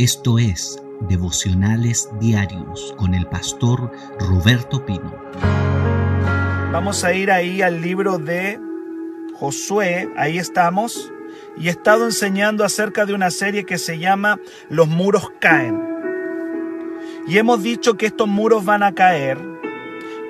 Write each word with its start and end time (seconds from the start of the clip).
Esto 0.00 0.38
es 0.38 0.82
Devocionales 1.10 2.08
Diarios 2.18 2.94
con 2.96 3.12
el 3.12 3.26
pastor 3.26 3.92
Roberto 4.18 4.86
Pino. 4.86 5.14
Vamos 6.72 7.04
a 7.04 7.12
ir 7.12 7.30
ahí 7.30 7.60
al 7.60 7.82
libro 7.82 8.16
de 8.16 8.58
Josué, 9.34 10.08
ahí 10.16 10.38
estamos, 10.38 11.12
y 11.58 11.68
he 11.68 11.70
estado 11.70 12.06
enseñando 12.06 12.64
acerca 12.64 13.04
de 13.04 13.12
una 13.12 13.30
serie 13.30 13.66
que 13.66 13.76
se 13.76 13.98
llama 13.98 14.40
Los 14.70 14.88
muros 14.88 15.30
caen. 15.38 15.78
Y 17.26 17.36
hemos 17.36 17.62
dicho 17.62 17.98
que 17.98 18.06
estos 18.06 18.26
muros 18.26 18.64
van 18.64 18.82
a 18.82 18.94
caer 18.94 19.36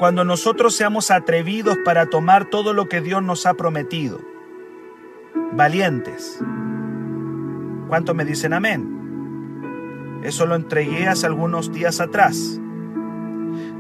cuando 0.01 0.25
nosotros 0.25 0.75
seamos 0.75 1.13
atrevidos 1.13 1.79
para 1.85 2.07
tomar 2.07 2.51
todo 2.51 2.73
lo 2.73 2.89
que 2.89 3.01
Dios 3.01 3.23
nos 3.23 3.47
ha 3.47 3.55
prometido. 3.55 4.21
Valientes. 5.53 6.41
¿Cuántos 7.87 8.17
me 8.17 8.25
dicen 8.25 8.53
amén? 8.53 8.90
Eso 10.23 10.47
lo 10.47 10.55
entregué 10.55 11.09
hace 11.09 11.27
algunos 11.27 11.73
días 11.73 12.01
atrás. 12.01 12.61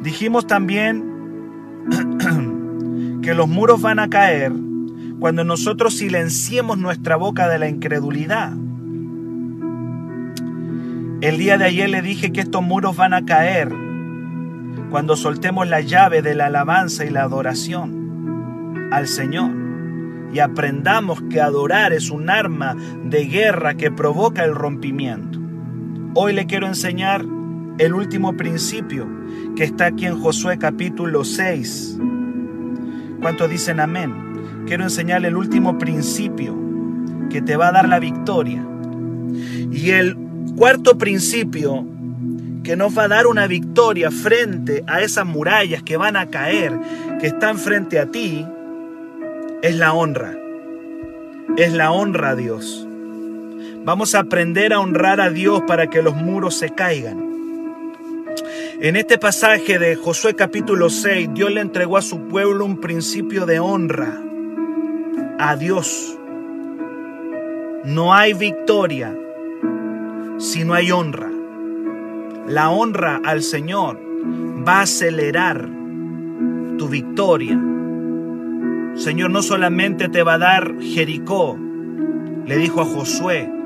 Dijimos 0.02 0.46
también 0.46 1.04
que 3.22 3.34
los 3.34 3.48
muros 3.48 3.82
van 3.82 3.98
a 3.98 4.08
caer 4.08 4.52
cuando 5.18 5.44
nosotros 5.44 5.94
silenciemos 5.98 6.78
nuestra 6.78 7.16
boca 7.16 7.48
de 7.48 7.58
la 7.58 7.68
incredulidad. 7.68 8.52
El 11.20 11.36
día 11.36 11.58
de 11.58 11.66
ayer 11.66 11.90
le 11.90 12.00
dije 12.00 12.32
que 12.32 12.40
estos 12.40 12.62
muros 12.62 12.96
van 12.96 13.12
a 13.12 13.26
caer 13.26 13.70
cuando 14.90 15.16
soltemos 15.16 15.68
la 15.68 15.82
llave 15.82 16.22
de 16.22 16.34
la 16.34 16.46
alabanza 16.46 17.04
y 17.04 17.10
la 17.10 17.22
adoración 17.22 18.88
al 18.90 19.06
Señor 19.06 19.50
y 20.32 20.38
aprendamos 20.38 21.20
que 21.30 21.40
adorar 21.40 21.92
es 21.92 22.10
un 22.10 22.30
arma 22.30 22.74
de 23.04 23.26
guerra 23.26 23.74
que 23.74 23.90
provoca 23.90 24.44
el 24.44 24.54
rompimiento. 24.54 25.39
Hoy 26.12 26.32
le 26.32 26.46
quiero 26.46 26.66
enseñar 26.66 27.24
el 27.78 27.94
último 27.94 28.36
principio 28.36 29.06
que 29.54 29.62
está 29.62 29.86
aquí 29.86 30.06
en 30.06 30.18
Josué 30.18 30.58
capítulo 30.58 31.22
6. 31.22 31.98
¿Cuántos 33.20 33.48
dicen 33.48 33.78
amén? 33.78 34.64
Quiero 34.66 34.82
enseñarle 34.82 35.28
el 35.28 35.36
último 35.36 35.78
principio 35.78 36.56
que 37.30 37.40
te 37.40 37.54
va 37.54 37.68
a 37.68 37.72
dar 37.72 37.88
la 37.88 38.00
victoria. 38.00 38.66
Y 39.70 39.90
el 39.90 40.16
cuarto 40.56 40.98
principio 40.98 41.86
que 42.64 42.74
nos 42.74 42.98
va 42.98 43.04
a 43.04 43.08
dar 43.08 43.28
una 43.28 43.46
victoria 43.46 44.10
frente 44.10 44.82
a 44.88 45.02
esas 45.02 45.26
murallas 45.26 45.84
que 45.84 45.96
van 45.96 46.16
a 46.16 46.26
caer, 46.26 46.72
que 47.20 47.28
están 47.28 47.56
frente 47.56 48.00
a 48.00 48.06
ti, 48.06 48.44
es 49.62 49.76
la 49.76 49.92
honra. 49.92 50.36
Es 51.56 51.72
la 51.72 51.92
honra 51.92 52.30
a 52.30 52.34
Dios. 52.34 52.88
Vamos 53.82 54.14
a 54.14 54.20
aprender 54.20 54.74
a 54.74 54.80
honrar 54.80 55.22
a 55.22 55.30
Dios 55.30 55.62
para 55.66 55.88
que 55.88 56.02
los 56.02 56.14
muros 56.14 56.54
se 56.54 56.68
caigan. 56.70 57.30
En 58.78 58.94
este 58.94 59.16
pasaje 59.16 59.78
de 59.78 59.96
Josué 59.96 60.34
capítulo 60.34 60.90
6, 60.90 61.30
Dios 61.32 61.50
le 61.50 61.62
entregó 61.62 61.96
a 61.96 62.02
su 62.02 62.28
pueblo 62.28 62.66
un 62.66 62.78
principio 62.78 63.46
de 63.46 63.58
honra 63.58 64.20
a 65.38 65.56
Dios. 65.56 66.18
No 67.84 68.12
hay 68.12 68.34
victoria 68.34 69.16
si 70.38 70.64
no 70.64 70.74
hay 70.74 70.90
honra. 70.92 71.30
La 72.46 72.68
honra 72.68 73.20
al 73.24 73.42
Señor 73.42 73.98
va 74.66 74.80
a 74.80 74.82
acelerar 74.82 75.66
tu 76.76 76.86
victoria. 76.88 77.58
Señor 78.94 79.30
no 79.30 79.40
solamente 79.40 80.10
te 80.10 80.22
va 80.22 80.34
a 80.34 80.38
dar 80.38 80.74
Jericó, 80.80 81.58
le 82.44 82.56
dijo 82.56 82.82
a 82.82 82.84
Josué, 82.84 83.59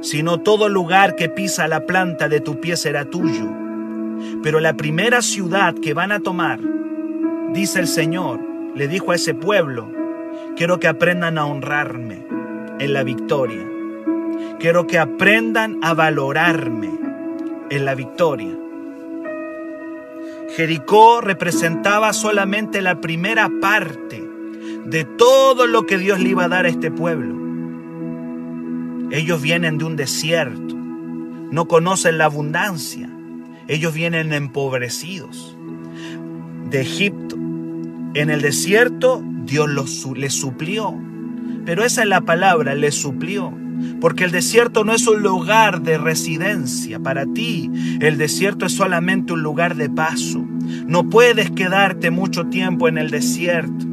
sino 0.00 0.40
todo 0.40 0.68
lugar 0.68 1.16
que 1.16 1.28
pisa 1.28 1.68
la 1.68 1.86
planta 1.86 2.28
de 2.28 2.40
tu 2.40 2.60
pie 2.60 2.76
será 2.76 3.04
tuyo. 3.04 3.48
Pero 4.42 4.60
la 4.60 4.74
primera 4.74 5.22
ciudad 5.22 5.74
que 5.74 5.94
van 5.94 6.12
a 6.12 6.20
tomar, 6.20 6.60
dice 7.52 7.80
el 7.80 7.88
Señor, 7.88 8.40
le 8.74 8.88
dijo 8.88 9.12
a 9.12 9.16
ese 9.16 9.34
pueblo, 9.34 9.90
quiero 10.56 10.78
que 10.78 10.88
aprendan 10.88 11.38
a 11.38 11.46
honrarme 11.46 12.24
en 12.78 12.92
la 12.94 13.02
victoria. 13.02 13.66
Quiero 14.58 14.86
que 14.86 14.98
aprendan 14.98 15.78
a 15.82 15.94
valorarme 15.94 16.90
en 17.70 17.84
la 17.84 17.94
victoria. 17.94 18.56
Jericó 20.56 21.20
representaba 21.20 22.12
solamente 22.12 22.82
la 22.82 23.00
primera 23.00 23.50
parte 23.60 24.22
de 24.84 25.04
todo 25.04 25.66
lo 25.66 25.86
que 25.86 25.96
Dios 25.98 26.20
le 26.20 26.30
iba 26.30 26.44
a 26.44 26.48
dar 26.48 26.66
a 26.66 26.68
este 26.68 26.90
pueblo. 26.90 27.49
Ellos 29.10 29.42
vienen 29.42 29.76
de 29.78 29.84
un 29.84 29.96
desierto, 29.96 30.76
no 30.76 31.66
conocen 31.66 32.18
la 32.18 32.26
abundancia, 32.26 33.10
ellos 33.66 33.92
vienen 33.92 34.32
empobrecidos 34.32 35.56
de 36.70 36.80
Egipto. 36.80 37.36
En 38.14 38.30
el 38.30 38.40
desierto 38.40 39.22
Dios 39.44 39.68
les 40.16 40.32
suplió, 40.32 40.94
pero 41.64 41.84
esa 41.84 42.02
es 42.02 42.08
la 42.08 42.20
palabra, 42.20 42.74
les 42.74 42.94
suplió. 42.94 43.52
Porque 44.00 44.24
el 44.24 44.30
desierto 44.30 44.84
no 44.84 44.94
es 44.94 45.06
un 45.08 45.22
lugar 45.22 45.82
de 45.82 45.98
residencia 45.98 47.00
para 47.00 47.26
ti, 47.26 47.70
el 48.00 48.16
desierto 48.16 48.66
es 48.66 48.72
solamente 48.72 49.32
un 49.32 49.42
lugar 49.42 49.74
de 49.74 49.90
paso. 49.90 50.44
No 50.86 51.08
puedes 51.08 51.50
quedarte 51.50 52.10
mucho 52.10 52.46
tiempo 52.46 52.88
en 52.88 52.98
el 52.98 53.10
desierto 53.10 53.89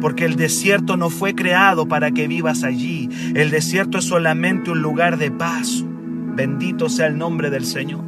porque 0.00 0.24
el 0.24 0.36
desierto 0.36 0.96
no 0.96 1.10
fue 1.10 1.34
creado 1.34 1.88
para 1.88 2.10
que 2.10 2.28
vivas 2.28 2.64
allí. 2.64 3.08
El 3.34 3.50
desierto 3.50 3.98
es 3.98 4.04
solamente 4.04 4.70
un 4.70 4.82
lugar 4.82 5.18
de 5.18 5.30
paso. 5.30 5.86
Bendito 6.34 6.88
sea 6.88 7.06
el 7.06 7.18
nombre 7.18 7.50
del 7.50 7.64
Señor. 7.64 8.04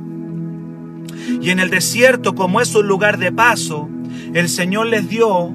Y 1.40 1.50
en 1.50 1.58
el 1.58 1.70
desierto, 1.70 2.34
como 2.34 2.60
es 2.60 2.74
un 2.74 2.86
lugar 2.86 3.18
de 3.18 3.32
paso, 3.32 3.88
el 4.34 4.48
Señor 4.48 4.86
les 4.86 5.08
dio 5.08 5.52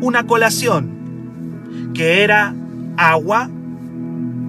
una 0.00 0.26
colación, 0.26 1.92
que 1.94 2.22
era 2.22 2.54
agua 2.96 3.50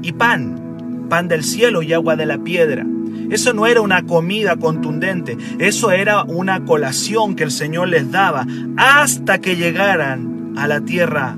y 0.01 0.11
pan, 0.11 1.07
pan 1.09 1.27
del 1.27 1.43
cielo 1.43 1.81
y 1.81 1.93
agua 1.93 2.15
de 2.15 2.25
la 2.25 2.37
piedra. 2.37 2.85
Eso 3.29 3.53
no 3.53 3.65
era 3.65 3.81
una 3.81 4.03
comida 4.03 4.55
contundente, 4.57 5.37
eso 5.57 5.91
era 5.91 6.23
una 6.23 6.63
colación 6.65 7.35
que 7.35 7.43
el 7.43 7.51
Señor 7.51 7.87
les 7.87 8.11
daba 8.11 8.45
hasta 8.77 9.39
que 9.39 9.55
llegaran 9.55 10.34
a 10.55 10.67
la 10.67 10.81
tierra 10.81 11.35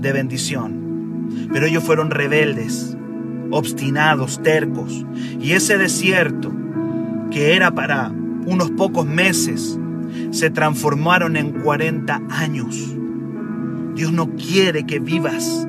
de 0.00 0.12
bendición. 0.12 1.48
Pero 1.52 1.66
ellos 1.66 1.84
fueron 1.84 2.10
rebeldes, 2.10 2.96
obstinados, 3.50 4.42
tercos. 4.42 5.04
Y 5.40 5.52
ese 5.52 5.78
desierto, 5.78 6.52
que 7.30 7.56
era 7.56 7.70
para 7.72 8.12
unos 8.46 8.70
pocos 8.72 9.06
meses, 9.06 9.78
se 10.30 10.50
transformaron 10.50 11.36
en 11.36 11.52
40 11.52 12.22
años. 12.30 12.94
Dios 13.94 14.12
no 14.12 14.30
quiere 14.30 14.84
que 14.84 14.98
vivas 14.98 15.66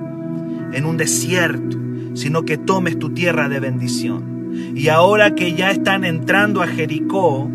en 0.73 0.85
un 0.85 0.97
desierto, 0.97 1.77
sino 2.15 2.43
que 2.43 2.57
tomes 2.57 2.97
tu 2.99 3.11
tierra 3.11 3.49
de 3.49 3.59
bendición. 3.59 4.73
Y 4.75 4.87
ahora 4.89 5.35
que 5.35 5.53
ya 5.53 5.71
están 5.71 6.03
entrando 6.03 6.61
a 6.61 6.67
Jericó, 6.67 7.49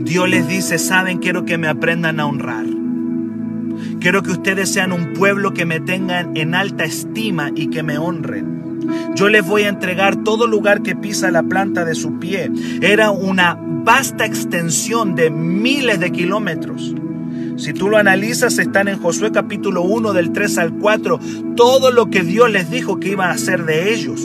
Dios 0.00 0.28
les 0.28 0.48
dice, 0.48 0.78
saben, 0.78 1.18
quiero 1.18 1.44
que 1.44 1.58
me 1.58 1.68
aprendan 1.68 2.20
a 2.20 2.26
honrar. 2.26 2.66
Quiero 4.02 4.24
que 4.24 4.32
ustedes 4.32 4.68
sean 4.68 4.90
un 4.90 5.12
pueblo 5.12 5.54
que 5.54 5.64
me 5.64 5.78
tengan 5.78 6.36
en 6.36 6.56
alta 6.56 6.82
estima 6.82 7.52
y 7.54 7.68
que 7.68 7.84
me 7.84 7.98
honren. 7.98 8.82
Yo 9.14 9.28
les 9.28 9.46
voy 9.46 9.62
a 9.62 9.68
entregar 9.68 10.24
todo 10.24 10.48
lugar 10.48 10.82
que 10.82 10.96
pisa 10.96 11.30
la 11.30 11.44
planta 11.44 11.84
de 11.84 11.94
su 11.94 12.18
pie. 12.18 12.50
Era 12.80 13.12
una 13.12 13.56
vasta 13.60 14.26
extensión 14.26 15.14
de 15.14 15.30
miles 15.30 16.00
de 16.00 16.10
kilómetros. 16.10 16.96
Si 17.56 17.72
tú 17.72 17.88
lo 17.88 17.96
analizas, 17.96 18.58
están 18.58 18.88
en 18.88 18.98
Josué 18.98 19.30
capítulo 19.30 19.82
1 19.82 20.12
del 20.14 20.32
3 20.32 20.58
al 20.58 20.72
4, 20.72 21.20
todo 21.54 21.92
lo 21.92 22.10
que 22.10 22.24
Dios 22.24 22.50
les 22.50 22.72
dijo 22.72 22.98
que 22.98 23.10
iba 23.10 23.26
a 23.26 23.34
hacer 23.34 23.64
de 23.66 23.94
ellos. 23.94 24.20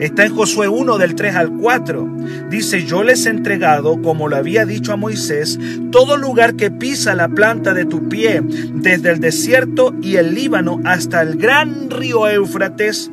Está 0.00 0.24
en 0.24 0.34
Josué 0.34 0.66
1 0.66 0.96
del 0.96 1.14
3 1.14 1.36
al 1.36 1.52
4. 1.52 2.08
Dice, 2.48 2.86
yo 2.86 3.02
les 3.02 3.26
he 3.26 3.28
entregado, 3.28 4.00
como 4.00 4.28
lo 4.28 4.36
había 4.36 4.64
dicho 4.64 4.94
a 4.94 4.96
Moisés, 4.96 5.58
todo 5.92 6.16
lugar 6.16 6.56
que 6.56 6.70
pisa 6.70 7.14
la 7.14 7.28
planta 7.28 7.74
de 7.74 7.84
tu 7.84 8.08
pie, 8.08 8.40
desde 8.42 9.10
el 9.10 9.20
desierto 9.20 9.94
y 10.00 10.16
el 10.16 10.34
Líbano 10.34 10.80
hasta 10.86 11.20
el 11.20 11.36
gran 11.36 11.90
río 11.90 12.26
Éufrates, 12.26 13.10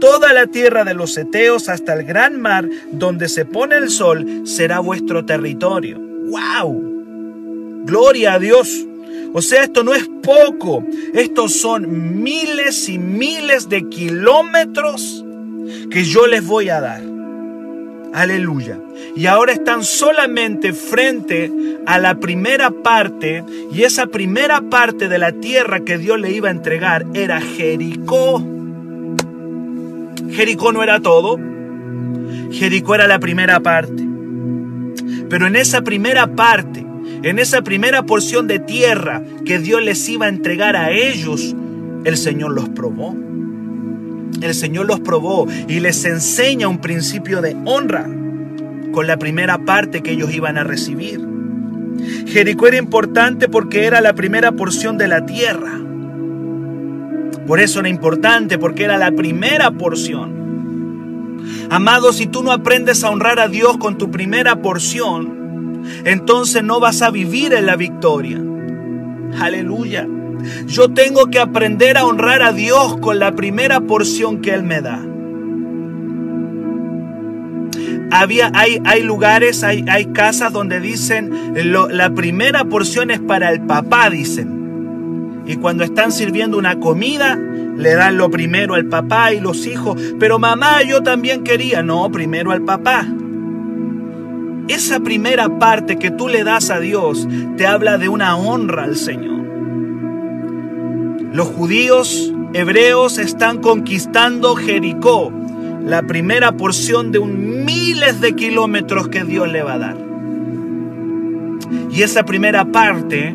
toda 0.00 0.32
la 0.32 0.46
tierra 0.46 0.84
de 0.84 0.94
los 0.94 1.18
Eteos 1.18 1.68
hasta 1.68 1.92
el 1.92 2.06
gran 2.06 2.40
mar, 2.40 2.66
donde 2.90 3.28
se 3.28 3.44
pone 3.44 3.76
el 3.76 3.90
sol, 3.90 4.46
será 4.46 4.80
vuestro 4.80 5.26
territorio. 5.26 5.98
¡Wow! 6.00 7.84
Gloria 7.84 8.34
a 8.34 8.38
Dios. 8.38 8.86
O 9.34 9.42
sea, 9.42 9.64
esto 9.64 9.84
no 9.84 9.94
es 9.94 10.08
poco. 10.22 10.82
Estos 11.12 11.52
son 11.52 12.22
miles 12.22 12.88
y 12.88 12.98
miles 12.98 13.68
de 13.68 13.86
kilómetros 13.90 15.26
que 15.90 16.04
yo 16.04 16.26
les 16.26 16.44
voy 16.44 16.68
a 16.68 16.80
dar. 16.80 17.02
Aleluya. 18.12 18.78
Y 19.14 19.26
ahora 19.26 19.52
están 19.52 19.84
solamente 19.84 20.72
frente 20.72 21.50
a 21.86 21.98
la 21.98 22.16
primera 22.16 22.70
parte 22.70 23.44
y 23.72 23.82
esa 23.82 24.06
primera 24.06 24.62
parte 24.62 25.08
de 25.08 25.18
la 25.18 25.32
tierra 25.32 25.80
que 25.80 25.98
Dios 25.98 26.18
le 26.20 26.32
iba 26.32 26.48
a 26.48 26.52
entregar 26.52 27.06
era 27.14 27.40
Jericó. 27.40 28.42
Jericó 30.30 30.72
no 30.72 30.82
era 30.82 31.00
todo. 31.00 31.38
Jericó 32.50 32.96
era 32.96 33.06
la 33.06 33.20
primera 33.20 33.60
parte. 33.60 34.04
Pero 35.28 35.46
en 35.46 35.54
esa 35.54 35.82
primera 35.82 36.34
parte, 36.34 36.84
en 37.22 37.38
esa 37.38 37.62
primera 37.62 38.02
porción 38.02 38.48
de 38.48 38.58
tierra 38.58 39.22
que 39.44 39.60
Dios 39.60 39.82
les 39.82 40.08
iba 40.08 40.26
a 40.26 40.30
entregar 40.30 40.74
a 40.74 40.90
ellos, 40.90 41.54
el 42.04 42.16
Señor 42.16 42.52
los 42.52 42.68
probó. 42.70 43.29
El 44.40 44.54
Señor 44.54 44.86
los 44.86 45.00
probó 45.00 45.46
y 45.68 45.80
les 45.80 46.04
enseña 46.04 46.68
un 46.68 46.78
principio 46.78 47.42
de 47.42 47.56
honra 47.64 48.08
con 48.92 49.06
la 49.06 49.18
primera 49.18 49.58
parte 49.58 50.02
que 50.02 50.12
ellos 50.12 50.32
iban 50.32 50.58
a 50.58 50.64
recibir. 50.64 51.20
Jericó 52.26 52.68
era 52.68 52.78
importante 52.78 53.48
porque 53.48 53.84
era 53.84 54.00
la 54.00 54.14
primera 54.14 54.52
porción 54.52 54.96
de 54.98 55.08
la 55.08 55.26
tierra. 55.26 55.78
Por 57.46 57.60
eso 57.60 57.80
era 57.80 57.88
importante, 57.88 58.58
porque 58.58 58.84
era 58.84 58.96
la 58.96 59.10
primera 59.12 59.72
porción. 59.72 61.38
Amado, 61.70 62.12
si 62.12 62.26
tú 62.26 62.42
no 62.42 62.52
aprendes 62.52 63.02
a 63.02 63.10
honrar 63.10 63.40
a 63.40 63.48
Dios 63.48 63.76
con 63.78 63.98
tu 63.98 64.10
primera 64.10 64.62
porción, 64.62 65.82
entonces 66.04 66.62
no 66.62 66.80
vas 66.80 67.02
a 67.02 67.10
vivir 67.10 67.52
en 67.52 67.66
la 67.66 67.76
victoria. 67.76 68.40
Aleluya. 69.40 70.06
Yo 70.66 70.88
tengo 70.88 71.26
que 71.26 71.38
aprender 71.38 71.96
a 71.96 72.04
honrar 72.04 72.42
a 72.42 72.52
Dios 72.52 72.98
con 72.98 73.18
la 73.18 73.34
primera 73.34 73.80
porción 73.80 74.40
que 74.40 74.54
Él 74.54 74.62
me 74.62 74.80
da. 74.80 75.00
Había, 78.12 78.50
hay, 78.54 78.80
hay 78.84 79.02
lugares, 79.02 79.62
hay, 79.62 79.84
hay 79.88 80.06
casas 80.06 80.52
donde 80.52 80.80
dicen 80.80 81.30
la 81.54 82.10
primera 82.10 82.64
porción 82.64 83.10
es 83.10 83.20
para 83.20 83.50
el 83.52 83.60
papá, 83.62 84.10
dicen. 84.10 84.60
Y 85.46 85.56
cuando 85.56 85.84
están 85.84 86.12
sirviendo 86.12 86.58
una 86.58 86.78
comida, 86.78 87.36
le 87.36 87.94
dan 87.94 88.16
lo 88.16 88.30
primero 88.30 88.74
al 88.74 88.86
papá 88.86 89.32
y 89.32 89.40
los 89.40 89.66
hijos. 89.66 90.00
Pero 90.18 90.38
mamá, 90.38 90.82
yo 90.82 91.02
también 91.02 91.42
quería. 91.44 91.82
No, 91.82 92.10
primero 92.10 92.52
al 92.52 92.62
papá. 92.62 93.06
Esa 94.68 95.00
primera 95.00 95.58
parte 95.58 95.98
que 95.98 96.10
tú 96.10 96.28
le 96.28 96.44
das 96.44 96.70
a 96.70 96.78
Dios 96.78 97.26
te 97.56 97.66
habla 97.66 97.98
de 97.98 98.08
una 98.08 98.36
honra 98.36 98.84
al 98.84 98.96
Señor. 98.96 99.39
Los 101.32 101.48
judíos 101.48 102.32
hebreos 102.54 103.18
están 103.18 103.58
conquistando 103.58 104.56
Jericó, 104.56 105.32
la 105.84 106.02
primera 106.02 106.52
porción 106.52 107.12
de 107.12 107.20
un 107.20 107.64
miles 107.64 108.20
de 108.20 108.34
kilómetros 108.34 109.08
que 109.08 109.24
Dios 109.24 109.50
le 109.50 109.62
va 109.62 109.74
a 109.74 109.78
dar. 109.78 109.96
Y 111.92 112.02
esa 112.02 112.24
primera 112.24 112.64
parte, 112.66 113.34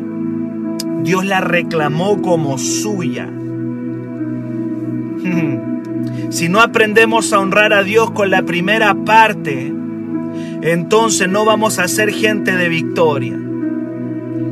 Dios 1.02 1.24
la 1.24 1.40
reclamó 1.40 2.20
como 2.22 2.58
suya. 2.58 3.28
Si 6.28 6.48
no 6.48 6.60
aprendemos 6.60 7.32
a 7.32 7.38
honrar 7.38 7.72
a 7.72 7.82
Dios 7.82 8.10
con 8.10 8.30
la 8.30 8.42
primera 8.42 8.94
parte, 8.94 9.72
entonces 10.60 11.28
no 11.28 11.44
vamos 11.44 11.78
a 11.78 11.88
ser 11.88 12.12
gente 12.12 12.56
de 12.56 12.68
victoria. 12.68 13.38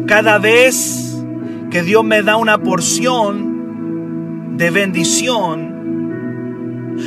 Cada 0.07 0.39
vez 0.39 1.04
que 1.75 1.83
Dios 1.83 2.05
me 2.05 2.23
da 2.23 2.37
una 2.37 2.59
porción 2.59 4.57
de 4.57 4.71
bendición, 4.71 5.75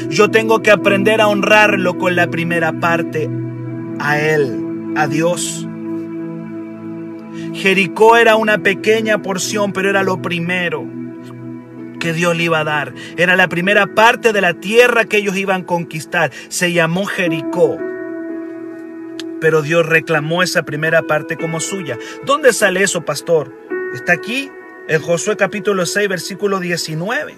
yo 0.09 0.29
tengo 0.29 0.61
que 0.61 0.71
aprender 0.71 1.21
a 1.21 1.29
honrarlo 1.29 1.97
con 1.97 2.17
la 2.17 2.27
primera 2.27 2.73
parte 2.73 3.29
a 3.97 4.19
Él, 4.19 4.91
a 4.97 5.07
Dios. 5.07 5.65
Jericó 7.53 8.17
era 8.17 8.35
una 8.35 8.57
pequeña 8.57 9.21
porción, 9.21 9.71
pero 9.71 9.89
era 9.89 10.03
lo 10.03 10.21
primero 10.21 10.85
que 12.01 12.11
Dios 12.11 12.35
le 12.35 12.43
iba 12.43 12.59
a 12.59 12.65
dar. 12.65 12.93
Era 13.15 13.37
la 13.37 13.47
primera 13.47 13.95
parte 13.95 14.33
de 14.33 14.41
la 14.41 14.53
tierra 14.55 15.05
que 15.05 15.19
ellos 15.19 15.37
iban 15.37 15.61
a 15.61 15.65
conquistar. 15.65 16.33
Se 16.49 16.73
llamó 16.73 17.05
Jericó. 17.05 17.77
Pero 19.39 19.61
Dios 19.61 19.85
reclamó 19.85 20.43
esa 20.43 20.63
primera 20.63 21.03
parte 21.03 21.37
como 21.37 21.61
suya. 21.61 21.97
¿Dónde 22.25 22.51
sale 22.51 22.83
eso, 22.83 23.05
pastor? 23.05 23.65
Está 23.93 24.11
aquí, 24.11 24.51
en 24.87 25.01
Josué 25.01 25.35
capítulo 25.35 25.85
6, 25.85 26.07
versículo 26.07 26.59
19. 26.59 27.37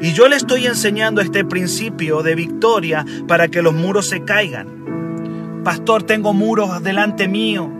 Y 0.00 0.12
yo 0.12 0.28
le 0.28 0.36
estoy 0.36 0.66
enseñando 0.66 1.20
este 1.20 1.44
principio 1.44 2.22
de 2.22 2.34
victoria 2.34 3.06
para 3.28 3.48
que 3.48 3.62
los 3.62 3.72
muros 3.72 4.08
se 4.08 4.22
caigan. 4.22 5.62
Pastor, 5.64 6.02
tengo 6.02 6.32
muros 6.34 6.82
delante 6.82 7.28
mío. 7.28 7.70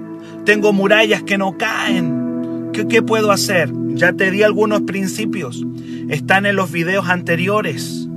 Tengo 0.45 0.73
murallas 0.73 1.23
que 1.23 1.37
no 1.37 1.59
caen. 1.59 2.71
¿Qué, 2.73 2.87
qué 2.87 3.03
puedo 3.03 3.33
hacer? 3.33 3.71
Ya 3.89 4.13
te 4.13 4.31
di 4.31 4.43
algunos 4.43 4.83
principios. 4.83 5.65
Están 6.09 6.47
en 6.47 6.57
los 6.57 6.71
videos 6.71 7.09
anteriores. 7.09 8.09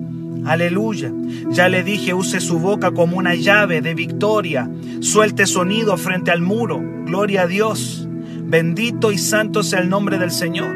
Aleluya. 0.46 1.12
Ya 1.50 1.68
le 1.68 1.84
dije, 1.84 2.14
use 2.14 2.40
su 2.40 2.60
boca 2.60 2.92
como 2.92 3.18
una 3.18 3.34
llave 3.34 3.82
de 3.82 3.96
victoria. 3.96 4.70
Suelte 5.02 5.48
sonido 5.48 5.98
frente 5.98 6.32
al 6.32 6.42
muro. 6.42 6.82
Gloria 7.06 7.44
a 7.44 7.48
Dios. 7.48 8.05
Bendito 8.48 9.12
y 9.12 9.18
santo 9.18 9.64
sea 9.64 9.80
el 9.80 9.90
nombre 9.90 10.18
del 10.18 10.32
Señor. 10.32 10.76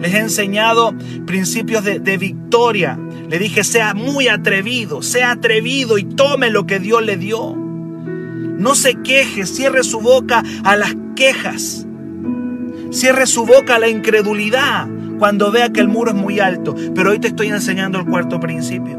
Les 0.00 0.14
he 0.14 0.18
enseñado 0.18 0.94
principios 1.26 1.84
de, 1.84 1.98
de, 1.98 2.18
victoria. 2.18 2.98
Le 3.28 3.38
dije, 3.38 3.64
sea 3.64 3.94
muy 3.94 4.28
atrevido, 4.28 5.02
sea 5.02 5.32
atrevido 5.32 5.98
y 5.98 6.04
tome 6.04 6.50
lo 6.50 6.66
que 6.66 6.78
Dios 6.78 7.04
le 7.04 7.16
dio. 7.16 7.56
No 7.56 8.74
se 8.74 8.94
queje, 9.02 9.46
cierre 9.46 9.84
su 9.84 10.00
boca 10.00 10.42
a 10.64 10.76
las 10.76 10.94
quejas. 11.14 11.86
Cierre 12.90 13.26
su 13.26 13.44
boca 13.44 13.76
a 13.76 13.78
la 13.78 13.88
incredulidad 13.88 14.86
cuando 15.18 15.50
vea 15.50 15.70
que 15.70 15.80
el 15.80 15.88
muro 15.88 16.12
es 16.12 16.16
muy 16.16 16.40
alto. 16.40 16.74
Pero 16.94 17.10
hoy 17.10 17.18
te 17.18 17.28
estoy 17.28 17.48
enseñando 17.48 17.98
el 17.98 18.06
cuarto 18.06 18.38
principio. 18.38 18.98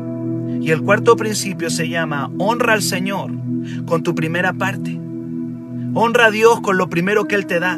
Y 0.62 0.72
el 0.72 0.82
cuarto 0.82 1.16
principio 1.16 1.70
se 1.70 1.88
llama 1.88 2.30
honra 2.38 2.74
al 2.74 2.82
Señor 2.82 3.32
con 3.86 4.04
tu 4.04 4.14
primera 4.14 4.54
parte. 4.54 5.00
Honra 6.00 6.28
a 6.28 6.32
Dios 6.32 6.62
con 6.62 6.78
lo 6.78 6.90
primero 6.90 7.26
que 7.26 7.34
Él 7.34 7.48
te 7.48 7.60
da. 7.60 7.76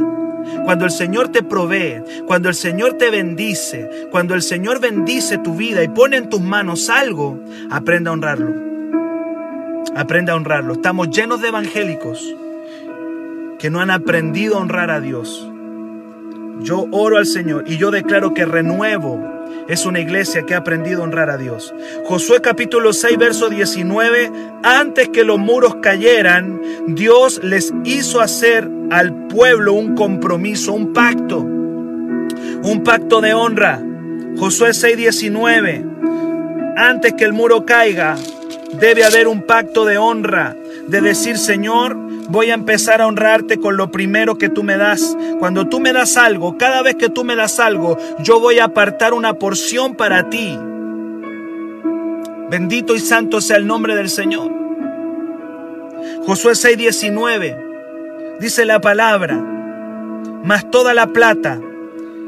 Cuando 0.66 0.83
el 0.83 0.92
Señor 0.92 1.30
te 1.30 1.42
provee, 1.42 2.04
cuando 2.27 2.50
el 2.50 2.56
Señor 2.56 2.95
te 2.95 3.12
bendice, 3.12 3.89
cuando 4.12 4.36
el 4.36 4.42
Señor 4.42 4.81
bendice 4.81 5.38
tu 5.38 5.56
vida 5.56 5.83
y 5.83 5.88
pone 5.88 6.18
en 6.18 6.30
tus 6.30 6.42
manos 6.42 6.89
algo, 6.89 7.39
aprenda 7.71 8.12
a 8.12 8.13
honrarlo. 8.13 8.54
Aprenda 9.95 10.33
a 10.33 10.36
honrarlo. 10.36 10.74
Estamos 10.74 11.10
llenos 11.12 11.42
de 11.42 11.48
evangélicos 11.48 12.36
que 13.57 13.69
no 13.69 13.80
han 13.80 13.89
aprendido 13.89 14.57
a 14.57 14.62
honrar 14.62 14.92
a 14.92 15.00
Dios. 15.00 15.50
Yo 16.60 16.88
oro 16.92 17.18
al 17.18 17.25
Señor 17.25 17.63
y 17.68 17.77
yo 17.77 17.89
declaro 17.89 18.33
que 18.33 18.44
renuevo 18.44 19.38
es 19.68 19.86
una 19.86 20.00
iglesia 20.00 20.44
que 20.46 20.56
ha 20.56 20.60
aprendido 20.60 21.01
a 21.01 21.04
honrar 21.06 21.30
a 21.30 21.38
Dios. 21.38 21.74
Josué 22.06 22.42
capítulo 22.42 22.94
6, 22.94 23.18
verso 23.18 23.50
19, 23.50 24.31
antes 24.63 25.10
que 25.10 25.24
los 25.24 25.38
muros 25.38 25.75
cayeran, 25.82 26.62
Dios 26.88 27.41
les 27.44 27.74
hizo 27.84 28.22
hacer 28.22 28.70
al 28.89 29.27
pueblo 29.27 29.74
un 29.74 29.96
compromiso, 29.96 30.74
un 30.74 30.94
pacto, 30.94 31.39
un 31.39 32.82
pacto 32.84 33.22
de 33.22 33.34
honra. 33.34 33.82
Josué 34.38 34.74
6, 34.74 34.98
19, 34.98 35.86
antes 36.75 37.13
que 37.13 37.25
el 37.25 37.34
muro 37.34 37.65
caiga, 37.65 38.15
debe 38.79 39.03
haber 39.03 39.27
un 39.27 39.44
pacto 39.44 39.86
de 39.86 39.98
honra, 39.98 40.56
de 40.88 41.01
decir, 41.01 41.38
Señor, 41.38 42.09
voy 42.29 42.51
a 42.51 42.53
empezar 42.53 43.01
a 43.01 43.07
honrarte 43.07 43.59
con 43.59 43.75
lo 43.75 43.91
primero 43.91 44.38
que 44.38 44.50
tú 44.50 44.63
me 44.63 44.77
das. 44.77 45.17
Cuando 45.39 45.67
tú 45.67 45.79
me 45.79 45.91
das 45.91 46.15
algo, 46.15 46.57
cada 46.57 46.81
vez 46.81 46.95
que 46.95 47.09
tú 47.09 47.24
me 47.24 47.36
das 47.36 47.59
algo, 47.59 47.98
yo 48.19 48.39
voy 48.39 48.59
a 48.59 48.65
apartar 48.65 49.13
una 49.13 49.33
porción 49.33 49.95
para 49.95 50.29
ti. 50.29 50.57
Bendito 52.50 52.95
y 52.95 53.00
santo 53.00 53.41
sea 53.41 53.57
el 53.57 53.67
nombre 53.67 53.95
del 53.95 54.09
Señor. 54.09 54.51
Josué 56.25 56.53
6:19 56.53 58.38
dice 58.39 58.65
la 58.65 58.79
palabra, 58.79 59.36
mas 60.43 60.69
toda 60.71 60.93
la 60.93 61.07
plata, 61.07 61.59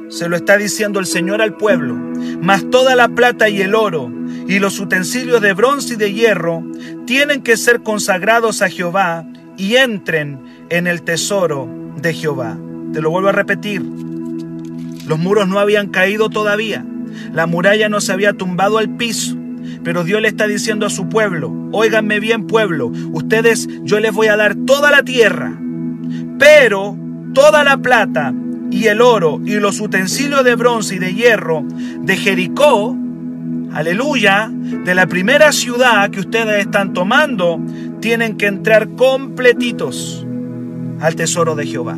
se 0.09 0.27
lo 0.27 0.35
está 0.35 0.57
diciendo 0.57 0.99
el 0.99 1.05
Señor 1.05 1.41
al 1.41 1.53
pueblo, 1.53 1.95
mas 2.41 2.69
toda 2.69 2.95
la 2.95 3.07
plata 3.07 3.49
y 3.49 3.61
el 3.61 3.75
oro 3.75 4.11
y 4.47 4.59
los 4.59 4.79
utensilios 4.79 5.41
de 5.41 5.53
bronce 5.53 5.93
y 5.93 5.97
de 5.97 6.13
hierro 6.13 6.63
tienen 7.05 7.41
que 7.41 7.57
ser 7.57 7.81
consagrados 7.81 8.61
a 8.61 8.69
Jehová 8.69 9.25
y 9.57 9.75
entren 9.75 10.39
en 10.69 10.87
el 10.87 11.03
tesoro 11.03 11.69
de 12.01 12.13
Jehová. 12.13 12.57
Te 12.93 13.01
lo 13.01 13.09
vuelvo 13.09 13.29
a 13.29 13.33
repetir. 13.33 13.81
Los 15.07 15.19
muros 15.19 15.47
no 15.47 15.59
habían 15.59 15.89
caído 15.89 16.29
todavía. 16.29 16.85
La 17.33 17.45
muralla 17.45 17.89
no 17.89 18.01
se 18.01 18.11
había 18.11 18.33
tumbado 18.33 18.77
al 18.77 18.95
piso. 18.95 19.37
Pero 19.83 20.03
Dios 20.03 20.21
le 20.21 20.27
está 20.27 20.47
diciendo 20.47 20.85
a 20.85 20.89
su 20.89 21.09
pueblo, 21.09 21.51
óiganme 21.71 22.19
bien 22.19 22.47
pueblo, 22.47 22.91
ustedes 23.11 23.67
yo 23.83 23.99
les 23.99 24.13
voy 24.13 24.27
a 24.27 24.37
dar 24.37 24.55
toda 24.55 24.91
la 24.91 25.03
tierra, 25.03 25.59
pero 26.37 26.97
toda 27.33 27.63
la 27.63 27.77
plata 27.77 28.33
y 28.69 28.87
el 28.87 29.01
oro 29.01 29.41
y 29.43 29.59
los 29.59 29.79
utensilios 29.79 30.43
de 30.43 30.55
bronce 30.55 30.95
y 30.95 30.99
de 30.99 31.13
hierro 31.13 31.63
de 32.01 32.15
Jericó, 32.15 32.95
aleluya, 33.73 34.49
de 34.51 34.95
la 34.95 35.07
primera 35.07 35.51
ciudad 35.51 36.09
que 36.09 36.19
ustedes 36.19 36.59
están 36.59 36.93
tomando, 36.93 37.59
tienen 37.99 38.37
que 38.37 38.47
entrar 38.47 38.89
completitos 38.89 40.25
al 40.99 41.15
tesoro 41.15 41.55
de 41.55 41.65
Jehová. 41.65 41.97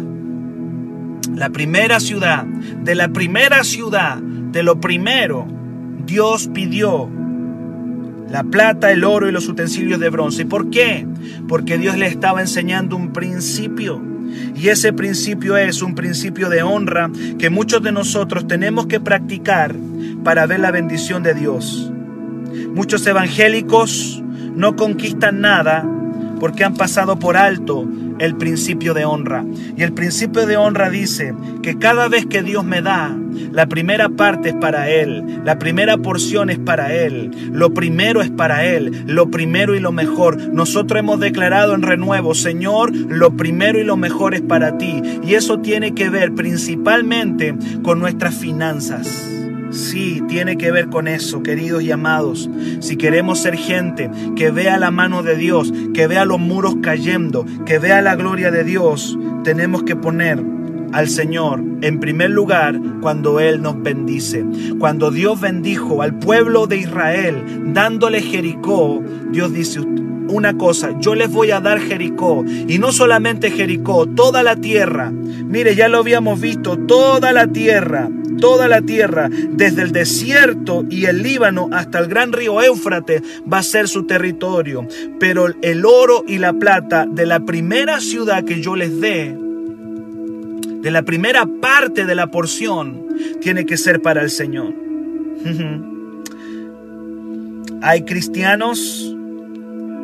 La 1.35 1.49
primera 1.49 1.99
ciudad, 1.99 2.45
de 2.45 2.95
la 2.95 3.09
primera 3.09 3.63
ciudad, 3.63 4.17
de 4.17 4.63
lo 4.63 4.79
primero, 4.79 5.47
Dios 6.05 6.49
pidió 6.53 7.09
la 8.29 8.43
plata, 8.43 8.91
el 8.91 9.03
oro 9.03 9.29
y 9.29 9.31
los 9.31 9.47
utensilios 9.47 9.99
de 9.99 10.09
bronce. 10.09 10.41
¿Y 10.41 10.45
por 10.45 10.69
qué? 10.69 11.07
Porque 11.47 11.77
Dios 11.77 11.97
le 11.97 12.07
estaba 12.07 12.41
enseñando 12.41 12.95
un 12.95 13.13
principio. 13.13 14.01
Y 14.55 14.69
ese 14.69 14.93
principio 14.93 15.55
es 15.57 15.81
un 15.81 15.95
principio 15.95 16.49
de 16.49 16.63
honra 16.63 17.11
que 17.37 17.49
muchos 17.49 17.83
de 17.83 17.91
nosotros 17.91 18.47
tenemos 18.47 18.87
que 18.87 18.99
practicar 18.99 19.75
para 20.23 20.45
ver 20.45 20.59
la 20.59 20.71
bendición 20.71 21.23
de 21.23 21.33
Dios. 21.33 21.91
Muchos 22.73 23.05
evangélicos 23.05 24.23
no 24.55 24.75
conquistan 24.75 25.41
nada 25.41 25.85
porque 26.39 26.63
han 26.63 26.75
pasado 26.75 27.19
por 27.19 27.37
alto 27.37 27.87
el 28.19 28.35
principio 28.35 28.93
de 28.93 29.05
honra. 29.05 29.45
Y 29.77 29.83
el 29.83 29.93
principio 29.93 30.45
de 30.45 30.57
honra 30.57 30.89
dice 30.89 31.33
que 31.61 31.77
cada 31.77 32.07
vez 32.07 32.25
que 32.25 32.43
Dios 32.43 32.63
me 32.63 32.81
da, 32.81 33.15
la 33.51 33.67
primera 33.67 34.09
parte 34.09 34.49
es 34.49 34.55
para 34.55 34.89
Él, 34.89 35.41
la 35.43 35.57
primera 35.57 35.97
porción 35.97 36.49
es 36.49 36.59
para 36.59 36.93
Él, 36.93 37.31
lo 37.51 37.73
primero 37.73 38.21
es 38.21 38.29
para 38.29 38.65
Él, 38.65 39.03
lo 39.07 39.31
primero 39.31 39.75
y 39.75 39.79
lo 39.79 39.91
mejor. 39.91 40.37
Nosotros 40.53 40.99
hemos 40.99 41.19
declarado 41.19 41.73
en 41.73 41.81
renuevo, 41.81 42.35
Señor, 42.35 42.95
lo 42.95 43.35
primero 43.35 43.79
y 43.79 43.83
lo 43.83 43.97
mejor 43.97 44.35
es 44.35 44.41
para 44.41 44.77
ti. 44.77 45.01
Y 45.23 45.35
eso 45.35 45.59
tiene 45.59 45.93
que 45.93 46.09
ver 46.09 46.33
principalmente 46.33 47.55
con 47.83 47.99
nuestras 47.99 48.35
finanzas. 48.35 49.42
Sí, 49.73 50.21
tiene 50.27 50.55
que 50.55 50.71
ver 50.71 50.89
con 50.89 51.07
eso, 51.07 51.41
queridos 51.41 51.81
y 51.81 51.91
amados. 51.91 52.49
Si 52.79 52.95
queremos 52.95 53.41
ser 53.41 53.57
gente 53.57 54.09
que 54.35 54.51
vea 54.51 54.77
la 54.77 54.91
mano 54.91 55.23
de 55.23 55.35
Dios, 55.35 55.73
que 55.95 56.05
vea 56.05 56.25
los 56.25 56.39
muros 56.39 56.75
cayendo, 56.81 57.45
que 57.65 57.79
vea 57.79 58.01
la 58.03 58.15
gloria 58.15 58.51
de 58.51 58.63
Dios, 58.63 59.17
tenemos 59.43 59.81
que 59.81 59.95
poner 59.95 60.43
al 60.91 61.09
Señor 61.09 61.59
en 61.81 61.99
primer 61.99 62.29
lugar 62.29 62.79
cuando 63.01 63.39
Él 63.39 63.63
nos 63.63 63.81
bendice. 63.81 64.45
Cuando 64.77 65.09
Dios 65.09 65.41
bendijo 65.41 66.03
al 66.03 66.19
pueblo 66.19 66.67
de 66.67 66.77
Israel 66.77 67.73
dándole 67.73 68.21
Jericó, 68.21 69.03
Dios 69.31 69.51
dice 69.53 69.79
una 70.33 70.57
cosa, 70.57 70.91
yo 70.99 71.15
les 71.15 71.31
voy 71.31 71.51
a 71.51 71.59
dar 71.59 71.79
Jericó 71.79 72.43
y 72.45 72.79
no 72.79 72.91
solamente 72.91 73.51
Jericó, 73.51 74.07
toda 74.07 74.43
la 74.43 74.55
tierra. 74.55 75.11
Mire, 75.11 75.75
ya 75.75 75.87
lo 75.87 75.99
habíamos 75.99 76.39
visto, 76.39 76.77
toda 76.77 77.31
la 77.31 77.47
tierra 77.47 78.09
toda 78.43 78.67
la 78.67 78.81
tierra, 78.81 79.29
desde 79.29 79.83
el 79.83 79.93
desierto 79.93 80.85
y 80.89 81.05
el 81.05 81.23
Líbano 81.23 81.69
hasta 81.71 81.99
el 81.99 82.07
gran 82.07 82.33
río 82.33 82.61
Éufrates, 82.61 83.21
va 83.51 83.59
a 83.59 83.63
ser 83.63 83.87
su 83.87 84.03
territorio. 84.03 84.85
Pero 85.17 85.47
el 85.61 85.85
oro 85.85 86.25
y 86.27 86.39
la 86.39 86.51
plata 86.51 87.05
de 87.09 87.25
la 87.25 87.39
primera 87.41 88.01
ciudad 88.01 88.43
que 88.43 88.59
yo 88.59 88.75
les 88.75 88.99
dé, 88.99 89.33
de 90.81 90.91
la 90.91 91.03
primera 91.03 91.45
parte 91.61 92.05
de 92.05 92.15
la 92.15 92.27
porción, 92.27 93.07
tiene 93.39 93.65
que 93.65 93.77
ser 93.77 94.01
para 94.01 94.21
el 94.21 94.29
Señor. 94.29 94.73
Hay 97.81 98.03
cristianos 98.03 99.12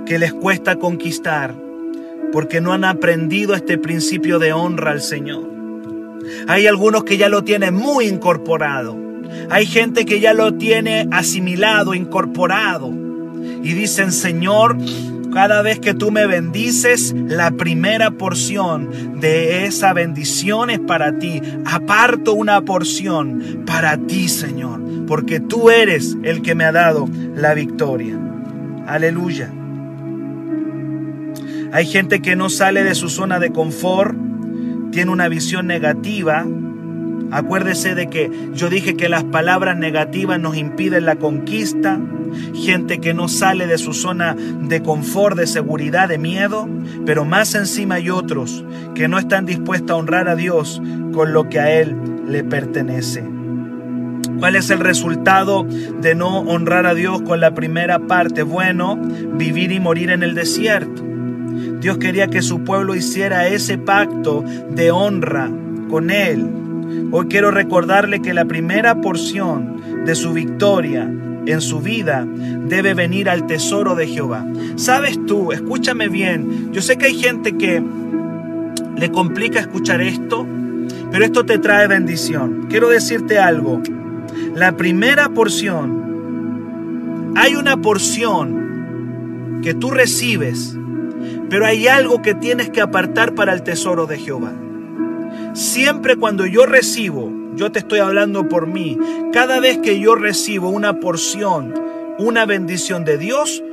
que 0.10 0.18
les 0.18 0.34
cuesta 0.34 0.78
conquistar 0.78 1.54
porque 2.34 2.62
no 2.62 2.74
han 2.74 2.84
aprendido 2.84 3.54
este 3.54 3.78
principio 3.78 4.40
de 4.40 4.54
honra 4.54 4.90
al 4.90 5.04
Señor. 5.04 5.48
Hay 6.48 6.66
algunos 6.66 7.04
que 7.04 7.18
ya 7.18 7.30
lo 7.30 7.44
tienen 7.44 7.76
muy 7.76 8.08
incorporado. 8.08 8.98
Hay 9.52 9.68
gente 9.68 10.06
que 10.06 10.20
ya 10.20 10.34
lo 10.34 10.56
tiene 10.56 11.08
asimilado, 11.12 11.94
incorporado. 11.94 12.92
Y 13.62 13.74
dicen, 13.74 14.12
Señor, 14.12 14.78
cada 15.32 15.62
vez 15.62 15.80
que 15.80 15.94
tú 15.94 16.10
me 16.10 16.26
bendices, 16.26 17.14
la 17.16 17.52
primera 17.52 18.10
porción 18.10 19.20
de 19.20 19.66
esa 19.66 19.94
bendición 19.94 20.72
es 20.72 20.80
para 20.80 21.20
ti. 21.20 21.40
Aparto 21.66 22.34
una 22.34 22.62
porción 22.62 23.64
para 23.68 23.96
ti, 23.96 24.28
Señor, 24.28 24.82
porque 25.06 25.40
tú 25.40 25.70
eres 25.70 26.18
el 26.24 26.42
que 26.42 26.56
me 26.56 26.66
ha 26.66 26.72
dado 26.72 27.08
la 27.36 27.54
victoria. 27.54 28.18
Aleluya. 28.88 29.52
Hay 31.72 31.86
gente 31.86 32.22
que 32.22 32.36
no 32.36 32.50
sale 32.50 32.84
de 32.84 32.96
su 32.96 33.10
zona 33.10 33.40
de 33.40 33.52
confort 33.52 34.16
tiene 34.92 35.12
una 35.12 35.30
visión 35.30 35.68
negativa, 35.68 36.46
acuérdese 37.32 37.96
de 37.96 38.10
que 38.10 38.32
yo 38.54 38.70
dije 38.70 38.96
que 38.96 39.10
las 39.10 39.24
palabras 39.24 39.78
negativas 39.78 40.40
nos 40.40 40.58
impiden 40.58 41.06
la 41.06 41.18
conquista, 41.18 42.00
gente 42.56 43.00
que 43.00 43.14
no 43.14 43.28
sale 43.28 43.68
de 43.68 43.78
su 43.78 43.94
zona 43.94 44.36
de 44.36 44.82
confort, 44.82 45.38
de 45.38 45.48
seguridad, 45.48 46.10
de 46.10 46.18
miedo, 46.18 46.68
pero 47.06 47.26
más 47.26 47.56
encima 47.56 47.96
hay 47.96 48.10
otros 48.10 48.64
que 48.96 49.08
no 49.08 49.20
están 49.20 49.46
dispuestos 49.46 49.92
a 49.92 49.96
honrar 49.98 50.28
a 50.28 50.36
Dios 50.36 50.82
con 51.14 51.34
lo 51.34 51.50
que 51.50 51.60
a 51.60 51.72
Él 51.72 51.96
le 52.28 52.44
pertenece. 52.44 53.24
¿Cuál 54.40 54.56
es 54.56 54.70
el 54.70 54.80
resultado 54.80 55.68
de 56.02 56.16
no 56.16 56.40
honrar 56.40 56.86
a 56.86 56.94
Dios 56.94 57.22
con 57.24 57.42
la 57.42 57.54
primera 57.54 58.00
parte? 58.00 58.42
Bueno, 58.44 58.96
vivir 59.34 59.72
y 59.72 59.80
morir 59.80 60.12
en 60.12 60.24
el 60.24 60.34
desierto. 60.34 61.04
Dios 61.80 61.98
quería 61.98 62.28
que 62.28 62.42
su 62.42 62.64
pueblo 62.64 62.96
hiciera 62.96 63.48
ese 63.48 63.78
pacto 63.78 64.44
de 64.70 64.92
honra 64.92 65.50
con 65.90 66.10
Él. 66.10 66.46
Hoy 67.12 67.28
quiero 67.28 67.52
recordarle 67.52 68.22
que 68.22 68.34
la 68.34 68.46
primera 68.46 69.02
porción 69.02 70.06
de 70.06 70.16
su 70.16 70.34
victoria 70.34 71.10
en 71.46 71.62
su 71.62 71.80
vida 71.80 72.28
debe 72.68 72.94
venir 72.94 73.30
al 73.30 73.48
tesoro 73.48 73.96
de 73.96 74.08
Jehová. 74.08 74.46
Sabes 74.76 75.26
tú, 75.26 75.52
escúchame 75.52 76.10
bien, 76.10 76.72
yo 76.74 76.82
sé 76.82 76.98
que 76.98 77.08
hay 77.08 77.16
gente 77.16 77.58
que 77.58 77.82
le 78.98 79.12
complica 79.12 79.60
escuchar 79.60 80.02
esto, 80.02 80.46
pero 81.12 81.24
esto 81.24 81.46
te 81.46 81.60
trae 81.60 81.88
bendición. 81.88 82.68
Quiero 82.70 82.90
decirte 82.90 83.40
algo, 83.40 83.82
la 84.54 84.76
primera 84.76 85.30
porción, 85.30 87.34
hay 87.36 87.56
una 87.56 87.78
porción 87.78 89.62
que 89.64 89.74
tú 89.74 89.92
recibes 89.92 90.76
pero 91.50 91.66
hay 91.66 91.88
algo 91.88 92.22
que 92.22 92.34
tienes 92.34 92.70
que 92.70 92.82
apartar 92.82 93.36
para 93.36 93.54
el 93.54 93.64
tesoro 93.64 94.06
de 94.06 94.18
Jehová. 94.18 94.54
Siempre 95.54 96.16
cuando 96.16 96.46
yo 96.46 96.66
recibo, 96.66 97.32
yo 97.56 97.72
te 97.72 97.80
estoy 97.80 98.00
hablando 98.00 98.48
por 98.48 98.68
mí, 98.68 98.98
cada 99.34 99.60
vez 99.60 99.80
que 99.80 100.00
yo 100.00 100.16
recibo 100.16 100.70
una 100.70 101.00
porción, 101.00 101.74
una 102.18 102.46
bendición 102.46 103.06
de 103.06 103.18
Dios, 103.18 103.64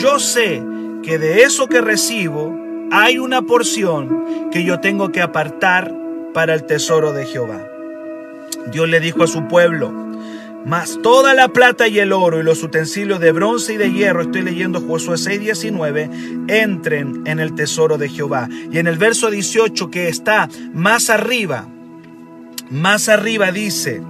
yo 0.00 0.18
sé 0.18 0.62
que 1.02 1.18
de 1.18 1.42
eso 1.42 1.66
que 1.68 1.80
recibo 1.80 2.58
hay 2.90 3.18
una 3.18 3.42
porción 3.42 4.50
que 4.50 4.64
yo 4.64 4.80
tengo 4.80 5.10
que 5.10 5.22
apartar 5.22 5.92
para 6.32 6.54
el 6.54 6.64
tesoro 6.64 7.12
de 7.12 7.26
Jehová. 7.26 7.66
Dios 8.72 8.88
le 8.88 9.00
dijo 9.00 9.22
a 9.22 9.26
su 9.26 9.46
pueblo, 9.48 9.92
mas 10.66 10.98
toda 11.00 11.32
la 11.32 11.48
plata 11.48 11.86
y 11.86 12.00
el 12.00 12.12
oro 12.12 12.40
y 12.40 12.42
los 12.42 12.60
utensilios 12.64 13.20
de 13.20 13.30
bronce 13.30 13.74
y 13.74 13.76
de 13.76 13.92
hierro, 13.92 14.22
estoy 14.22 14.42
leyendo 14.42 14.80
Josué 14.80 15.14
6:19, 15.16 16.10
entren 16.48 17.22
en 17.24 17.38
el 17.38 17.54
tesoro 17.54 17.98
de 17.98 18.08
Jehová. 18.08 18.48
Y 18.72 18.78
en 18.78 18.88
el 18.88 18.98
verso 18.98 19.30
18 19.30 19.92
que 19.92 20.08
está 20.08 20.48
más 20.74 21.08
arriba, 21.08 21.68
más 22.68 23.08
arriba 23.08 23.52
dice, 23.52 24.02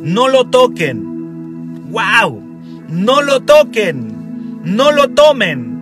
no 0.00 0.28
lo 0.28 0.46
toquen. 0.48 1.90
¡Wow! 1.90 2.42
No 2.88 3.20
lo 3.20 3.42
toquen. 3.42 4.62
No 4.64 4.90
lo 4.90 5.10
tomen 5.10 5.75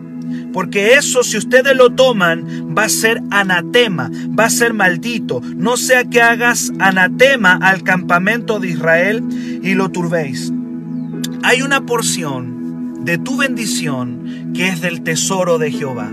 porque 0.55 0.95
eso 0.95 1.25
si 1.25 1.37
ustedes 1.37 1.77
lo 1.77 1.91
toman 1.91 2.75
va 2.79 2.85
a 2.85 2.89
ser 2.89 3.21
anatema, 3.33 4.09
va 4.39 4.45
a 4.45 4.51
ser 4.51 4.73
maldito. 4.73 5.43
No 5.57 5.77
sea 5.77 6.05
que 6.05 6.23
hagas 6.23 6.73
anatema 6.79 7.59
al 7.61 7.83
campamento 7.83 8.61
de 8.61 8.69
Israel 8.69 9.25
y 9.65 9.75
lo 9.75 9.89
turbéis. 9.89 10.53
Hay 11.43 11.63
una 11.63 11.85
porción 11.85 13.05
de 13.05 13.19
tu 13.19 13.37
bendición 13.37 14.53
que 14.55 14.69
es 14.69 14.81
del 14.81 15.03
tesoro 15.03 15.59
de 15.59 15.73
Jehová. 15.73 16.13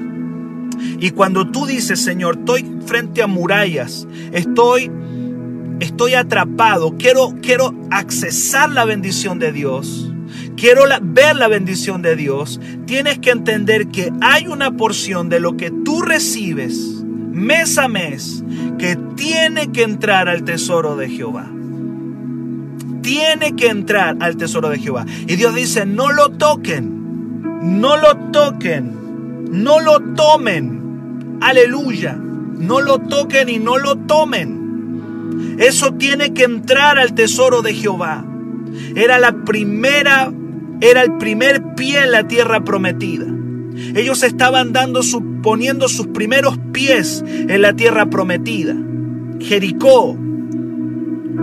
Y 1.00 1.12
cuando 1.12 1.51
tú 1.51 1.67
dices, 1.67 2.01
Señor, 2.01 2.39
estoy 2.39 2.65
frente 2.88 3.21
a 3.21 3.27
murallas, 3.27 4.07
estoy 4.31 4.91
estoy 5.79 6.15
atrapado, 6.15 6.95
quiero 6.98 7.36
quiero 7.43 7.75
accesar 7.91 8.71
la 8.71 8.86
bendición 8.86 9.38
de 9.38 9.51
Dios 9.51 10.10
quiero 10.55 10.84
ver 11.01 11.36
la 11.36 11.48
bendición 11.48 12.01
de 12.01 12.15
Dios, 12.15 12.60
tienes 12.86 13.20
que 13.20 13.31
entender 13.31 13.88
que 13.88 14.12
hay 14.22 14.48
una 14.48 14.72
porción 14.72 15.29
de 15.29 15.39
lo 15.39 15.58
que 15.58 15.72
tú 15.72 16.01
recibes 16.01 17.03
mes 17.31 17.77
a 17.77 17.88
mes 17.88 18.43
que 18.77 18.98
tiene 19.15 19.72
que 19.72 19.84
entrar 19.84 20.27
al 20.29 20.43
tesoro 20.43 20.96
de 20.96 21.10
Jehová. 21.10 21.50
Tiene 23.01 23.55
que 23.55 23.67
entrar 23.67 24.17
al 24.20 24.38
tesoro 24.38 24.70
de 24.70 24.79
Jehová. 24.79 25.05
Y 25.27 25.36
Dios 25.36 25.55
dice, 25.55 25.86
no 25.86 26.12
lo 26.12 26.29
toquen, 26.29 27.79
no 27.79 27.98
lo 27.98 28.15
toquen, 28.31 29.53
no 29.63 29.79
lo 29.79 30.00
tomen. 30.00 31.39
Aleluya. 31.41 32.13
No 32.62 32.79
lo 32.79 33.00
toquen 33.00 33.50
y 33.50 33.58
no 33.58 33.79
lo 33.79 33.96
tomen. 33.96 35.58
Eso 35.58 35.93
tiene 35.93 36.34
que 36.34 36.43
entrar 36.43 37.00
al 37.00 37.15
tesoro 37.15 37.63
de 37.63 37.74
Jehová. 37.74 38.24
Era 38.96 39.17
la 39.17 39.43
primera 39.43 40.31
era 40.81 41.03
el 41.03 41.13
primer 41.17 41.75
pie 41.75 42.03
en 42.03 42.11
la 42.11 42.27
tierra 42.27 42.63
prometida. 42.63 43.27
Ellos 43.95 44.23
estaban 44.23 44.73
dando 44.73 45.01
poniendo 45.41 45.88
sus 45.88 46.07
primeros 46.07 46.57
pies 46.71 47.23
en 47.27 47.61
la 47.61 47.73
tierra 47.73 48.07
prometida. 48.07 48.75
Jericó, 49.39 50.17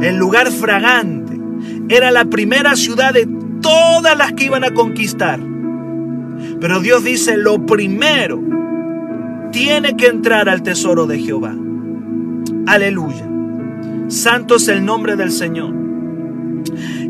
el 0.00 0.16
lugar 0.16 0.50
fragante, 0.50 1.38
era 1.88 2.10
la 2.10 2.26
primera 2.26 2.76
ciudad 2.76 3.14
de 3.14 3.28
todas 3.62 4.16
las 4.16 4.32
que 4.32 4.44
iban 4.44 4.64
a 4.64 4.72
conquistar. 4.72 5.40
Pero 6.60 6.80
Dios 6.80 7.04
dice, 7.04 7.36
lo 7.36 7.64
primero, 7.64 8.42
tiene 9.52 9.96
que 9.96 10.06
entrar 10.06 10.48
al 10.48 10.62
tesoro 10.62 11.06
de 11.06 11.18
Jehová. 11.18 11.54
Aleluya. 12.66 13.26
Santo 14.08 14.56
es 14.56 14.68
el 14.68 14.84
nombre 14.84 15.16
del 15.16 15.30
Señor. 15.30 15.74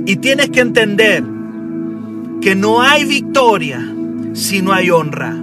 Y 0.06 0.16
tienes 0.16 0.50
que 0.50 0.61
entender 0.61 1.25
que 2.40 2.54
no 2.54 2.83
hay 2.83 3.04
victoria 3.04 3.85
si 4.35 4.62
no 4.62 4.73
hay 4.73 4.90
honra. 4.90 5.37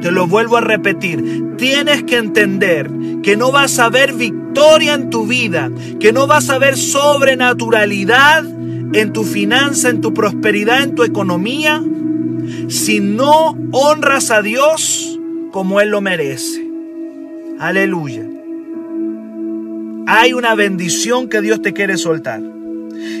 Te 0.00 0.10
lo 0.10 0.26
vuelvo 0.26 0.56
a 0.56 0.60
repetir. 0.60 1.54
Tienes 1.56 2.02
que 2.04 2.16
entender 2.16 2.90
que 3.22 3.36
no 3.36 3.52
vas 3.52 3.78
a 3.78 3.88
ver 3.88 4.12
victoria 4.12 4.94
en 4.94 5.10
tu 5.10 5.26
vida, 5.26 5.70
que 6.00 6.12
no 6.12 6.26
vas 6.26 6.50
a 6.50 6.58
ver 6.58 6.76
sobrenaturalidad 6.76 8.44
en 8.92 9.12
tu 9.12 9.24
finanza, 9.24 9.88
en 9.88 10.00
tu 10.00 10.12
prosperidad, 10.12 10.82
en 10.82 10.94
tu 10.94 11.04
economía, 11.04 11.82
si 12.68 13.00
no 13.00 13.56
honras 13.70 14.30
a 14.30 14.42
Dios 14.42 15.18
como 15.52 15.80
Él 15.80 15.90
lo 15.90 16.00
merece. 16.00 16.66
Aleluya. 17.58 18.26
Hay 20.06 20.32
una 20.32 20.54
bendición 20.54 21.28
que 21.28 21.40
Dios 21.40 21.62
te 21.62 21.72
quiere 21.72 21.96
soltar. 21.96 22.42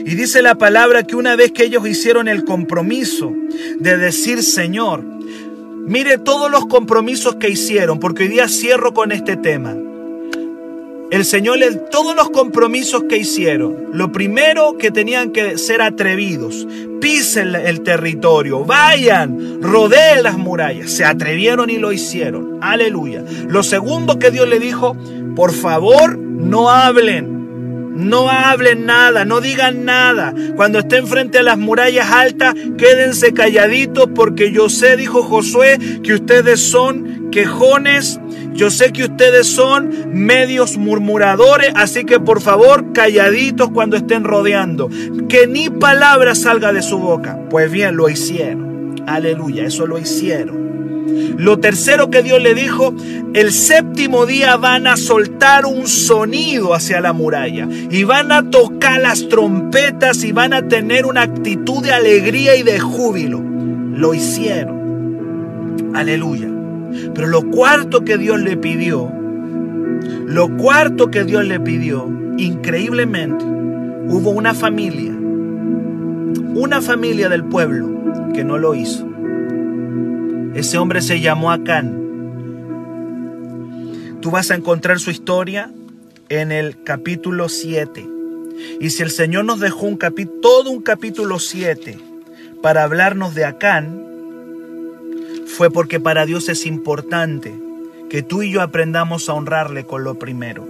Y 0.04 0.14
dice 0.14 0.42
la 0.42 0.56
palabra 0.56 1.02
que 1.02 1.16
una 1.16 1.36
vez 1.36 1.52
que 1.52 1.64
ellos 1.64 1.86
hicieron 1.86 2.28
el 2.28 2.44
compromiso 2.44 3.32
de 3.78 3.96
decir, 3.96 4.42
Señor, 4.42 5.02
mire 5.02 6.18
todos 6.18 6.50
los 6.50 6.66
compromisos 6.66 7.36
que 7.36 7.48
hicieron, 7.48 7.98
porque 7.98 8.24
hoy 8.24 8.28
día 8.28 8.48
cierro 8.48 8.94
con 8.94 9.12
este 9.12 9.36
tema. 9.36 9.76
El 11.12 11.26
Señor 11.26 11.58
todos 11.90 12.16
los 12.16 12.30
compromisos 12.30 13.02
que 13.06 13.18
hicieron. 13.18 13.90
Lo 13.92 14.12
primero 14.12 14.78
que 14.78 14.90
tenían 14.90 15.30
que 15.30 15.58
ser 15.58 15.82
atrevidos. 15.82 16.66
Pisen 17.02 17.54
el 17.54 17.82
territorio, 17.82 18.64
vayan, 18.64 19.60
rodeen 19.60 20.22
las 20.22 20.38
murallas. 20.38 20.90
Se 20.90 21.04
atrevieron 21.04 21.68
y 21.68 21.76
lo 21.76 21.92
hicieron. 21.92 22.56
Aleluya. 22.62 23.22
Lo 23.46 23.62
segundo 23.62 24.18
que 24.18 24.30
Dios 24.30 24.48
le 24.48 24.58
dijo, 24.58 24.96
por 25.36 25.52
favor, 25.52 26.16
no 26.16 26.70
hablen. 26.70 27.41
No 27.94 28.30
hablen 28.30 28.86
nada, 28.86 29.24
no 29.24 29.40
digan 29.40 29.84
nada. 29.84 30.34
Cuando 30.56 30.78
estén 30.78 31.06
frente 31.06 31.38
a 31.38 31.42
las 31.42 31.58
murallas 31.58 32.10
altas, 32.10 32.54
quédense 32.78 33.32
calladitos 33.32 34.08
porque 34.14 34.50
yo 34.50 34.68
sé, 34.68 34.96
dijo 34.96 35.22
Josué, 35.22 35.78
que 36.02 36.14
ustedes 36.14 36.60
son 36.60 37.30
quejones. 37.30 38.18
Yo 38.54 38.70
sé 38.70 38.92
que 38.92 39.04
ustedes 39.04 39.46
son 39.46 39.90
medios 40.12 40.76
murmuradores, 40.76 41.72
así 41.74 42.04
que 42.04 42.20
por 42.20 42.40
favor 42.40 42.92
calladitos 42.92 43.70
cuando 43.70 43.96
estén 43.96 44.24
rodeando. 44.24 44.88
Que 45.28 45.46
ni 45.46 45.70
palabra 45.70 46.34
salga 46.34 46.72
de 46.72 46.82
su 46.82 46.98
boca. 46.98 47.38
Pues 47.50 47.70
bien, 47.70 47.96
lo 47.96 48.08
hicieron. 48.08 48.71
Aleluya, 49.06 49.64
eso 49.64 49.86
lo 49.86 49.98
hicieron. 49.98 50.62
Lo 51.38 51.58
tercero 51.58 52.10
que 52.10 52.22
Dios 52.22 52.40
le 52.42 52.54
dijo, 52.54 52.94
el 53.34 53.52
séptimo 53.52 54.26
día 54.26 54.56
van 54.56 54.86
a 54.86 54.96
soltar 54.96 55.66
un 55.66 55.86
sonido 55.86 56.74
hacia 56.74 57.00
la 57.00 57.12
muralla 57.12 57.68
y 57.90 58.04
van 58.04 58.30
a 58.32 58.50
tocar 58.50 59.00
las 59.00 59.28
trompetas 59.28 60.24
y 60.24 60.32
van 60.32 60.52
a 60.52 60.68
tener 60.68 61.06
una 61.06 61.22
actitud 61.22 61.82
de 61.82 61.92
alegría 61.92 62.56
y 62.56 62.62
de 62.62 62.78
júbilo. 62.78 63.40
Lo 63.40 64.14
hicieron. 64.14 65.92
Aleluya. 65.94 66.48
Pero 67.14 67.26
lo 67.26 67.50
cuarto 67.50 68.04
que 68.04 68.18
Dios 68.18 68.40
le 68.40 68.56
pidió, 68.56 69.10
lo 70.26 70.56
cuarto 70.56 71.10
que 71.10 71.24
Dios 71.24 71.44
le 71.44 71.58
pidió, 71.58 72.08
increíblemente, 72.36 73.44
hubo 73.44 74.30
una 74.30 74.54
familia, 74.54 75.12
una 76.54 76.82
familia 76.82 77.28
del 77.28 77.44
pueblo 77.44 78.01
que 78.34 78.44
no 78.44 78.58
lo 78.58 78.74
hizo. 78.74 79.06
Ese 80.54 80.78
hombre 80.78 81.00
se 81.02 81.20
llamó 81.20 81.50
Acán. 81.50 81.98
Tú 84.20 84.30
vas 84.30 84.50
a 84.50 84.54
encontrar 84.54 85.00
su 85.00 85.10
historia 85.10 85.70
en 86.28 86.52
el 86.52 86.82
capítulo 86.82 87.48
7. 87.48 88.08
Y 88.80 88.90
si 88.90 89.02
el 89.02 89.10
Señor 89.10 89.44
nos 89.44 89.60
dejó 89.60 89.86
un 89.86 89.98
todo 90.40 90.70
un 90.70 90.82
capítulo 90.82 91.38
7 91.38 91.98
para 92.62 92.84
hablarnos 92.84 93.34
de 93.34 93.44
Acán, 93.44 94.02
fue 95.46 95.70
porque 95.70 96.00
para 96.00 96.26
Dios 96.26 96.48
es 96.48 96.66
importante 96.66 97.52
que 98.08 98.22
tú 98.22 98.42
y 98.42 98.52
yo 98.52 98.62
aprendamos 98.62 99.28
a 99.28 99.34
honrarle 99.34 99.84
con 99.84 100.04
lo 100.04 100.18
primero. 100.18 100.66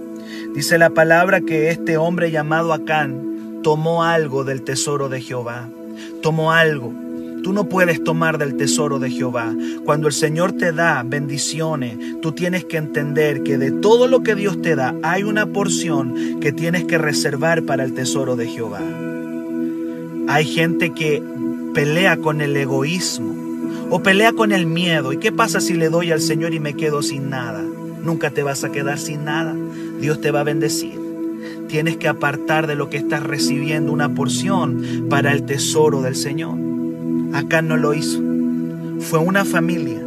Dice 0.55 0.77
la 0.77 0.91
palabra 0.91 1.41
que 1.41 1.69
este 1.69 1.97
hombre 1.97 2.31
llamado 2.31 2.73
Acán 2.73 3.59
tomó 3.63 4.03
algo 4.03 4.43
del 4.43 4.63
tesoro 4.63 5.09
de 5.09 5.21
Jehová. 5.21 5.69
Tomó 6.21 6.51
algo. 6.51 6.93
Tú 7.43 7.51
no 7.51 7.67
puedes 7.67 8.01
tomar 8.01 8.37
del 8.37 8.55
tesoro 8.55 8.99
de 8.99 9.11
Jehová. 9.11 9.53
Cuando 9.83 10.07
el 10.07 10.13
Señor 10.13 10.53
te 10.53 10.71
da 10.71 11.03
bendiciones, 11.05 11.97
tú 12.21 12.31
tienes 12.31 12.63
que 12.63 12.77
entender 12.77 13.43
que 13.43 13.57
de 13.57 13.69
todo 13.69 14.07
lo 14.07 14.23
que 14.23 14.33
Dios 14.33 14.61
te 14.61 14.77
da 14.77 14.95
hay 15.03 15.23
una 15.23 15.45
porción 15.47 16.39
que 16.39 16.53
tienes 16.53 16.85
que 16.85 16.97
reservar 16.97 17.63
para 17.63 17.83
el 17.83 17.93
tesoro 17.93 18.37
de 18.37 18.47
Jehová. 18.47 18.79
Hay 20.29 20.45
gente 20.45 20.91
que 20.91 21.21
pelea 21.73 22.15
con 22.15 22.39
el 22.39 22.55
egoísmo 22.55 23.35
o 23.89 24.01
pelea 24.01 24.31
con 24.31 24.53
el 24.53 24.65
miedo. 24.65 25.11
¿Y 25.11 25.17
qué 25.17 25.33
pasa 25.33 25.59
si 25.59 25.73
le 25.73 25.89
doy 25.89 26.11
al 26.11 26.21
Señor 26.21 26.53
y 26.53 26.61
me 26.61 26.75
quedo 26.75 27.01
sin 27.01 27.29
nada? 27.29 27.61
Nunca 27.61 28.31
te 28.31 28.43
vas 28.43 28.63
a 28.63 28.71
quedar 28.71 28.97
sin 28.97 29.25
nada. 29.25 29.53
Dios 29.99 30.21
te 30.21 30.31
va 30.31 30.39
a 30.39 30.45
bendecir. 30.45 30.97
Tienes 31.67 31.97
que 31.97 32.07
apartar 32.07 32.67
de 32.67 32.75
lo 32.75 32.89
que 32.89 32.97
estás 32.97 33.21
recibiendo 33.21 33.91
una 33.91 34.15
porción 34.15 35.07
para 35.09 35.33
el 35.33 35.43
tesoro 35.43 36.01
del 36.01 36.15
Señor. 36.15 36.72
Acá 37.33 37.61
no 37.61 37.77
lo 37.77 37.93
hizo. 37.93 38.21
Fue 38.99 39.19
una 39.19 39.43
familia. 39.43 39.99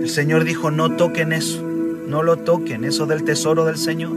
El 0.00 0.08
Señor 0.08 0.44
dijo, 0.44 0.70
no 0.70 0.96
toquen 0.96 1.32
eso, 1.32 1.62
no 2.08 2.22
lo 2.22 2.38
toquen, 2.38 2.84
eso 2.84 3.06
del 3.06 3.24
tesoro 3.24 3.64
del 3.64 3.76
Señor. 3.76 4.12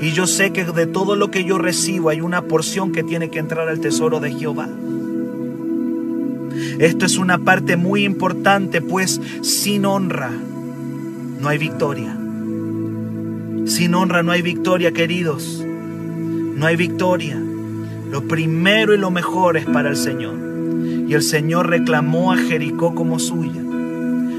Y 0.00 0.12
yo 0.12 0.26
sé 0.26 0.52
que 0.52 0.64
de 0.64 0.86
todo 0.86 1.14
lo 1.16 1.30
que 1.30 1.44
yo 1.44 1.58
recibo 1.58 2.08
hay 2.08 2.20
una 2.20 2.42
porción 2.42 2.92
que 2.92 3.02
tiene 3.02 3.30
que 3.30 3.38
entrar 3.38 3.68
al 3.68 3.80
tesoro 3.80 4.20
de 4.20 4.32
Jehová. 4.32 4.68
Esto 6.78 7.06
es 7.06 7.18
una 7.18 7.38
parte 7.38 7.76
muy 7.76 8.04
importante, 8.04 8.80
pues 8.80 9.20
sin 9.42 9.84
honra 9.84 10.30
no 11.40 11.48
hay 11.48 11.58
victoria. 11.58 12.16
Sin 13.66 13.94
honra 13.94 14.22
no 14.22 14.32
hay 14.32 14.42
victoria, 14.42 14.92
queridos. 14.92 15.64
No 15.64 16.66
hay 16.66 16.76
victoria. 16.76 17.40
Lo 18.10 18.22
primero 18.22 18.92
y 18.94 18.98
lo 18.98 19.10
mejor 19.10 19.56
es 19.56 19.66
para 19.66 19.90
el 19.90 19.96
Señor. 19.96 20.49
Y 21.10 21.14
el 21.14 21.22
Señor 21.22 21.68
reclamó 21.68 22.32
a 22.32 22.36
Jericó 22.36 22.94
como 22.94 23.18
suya, 23.18 23.60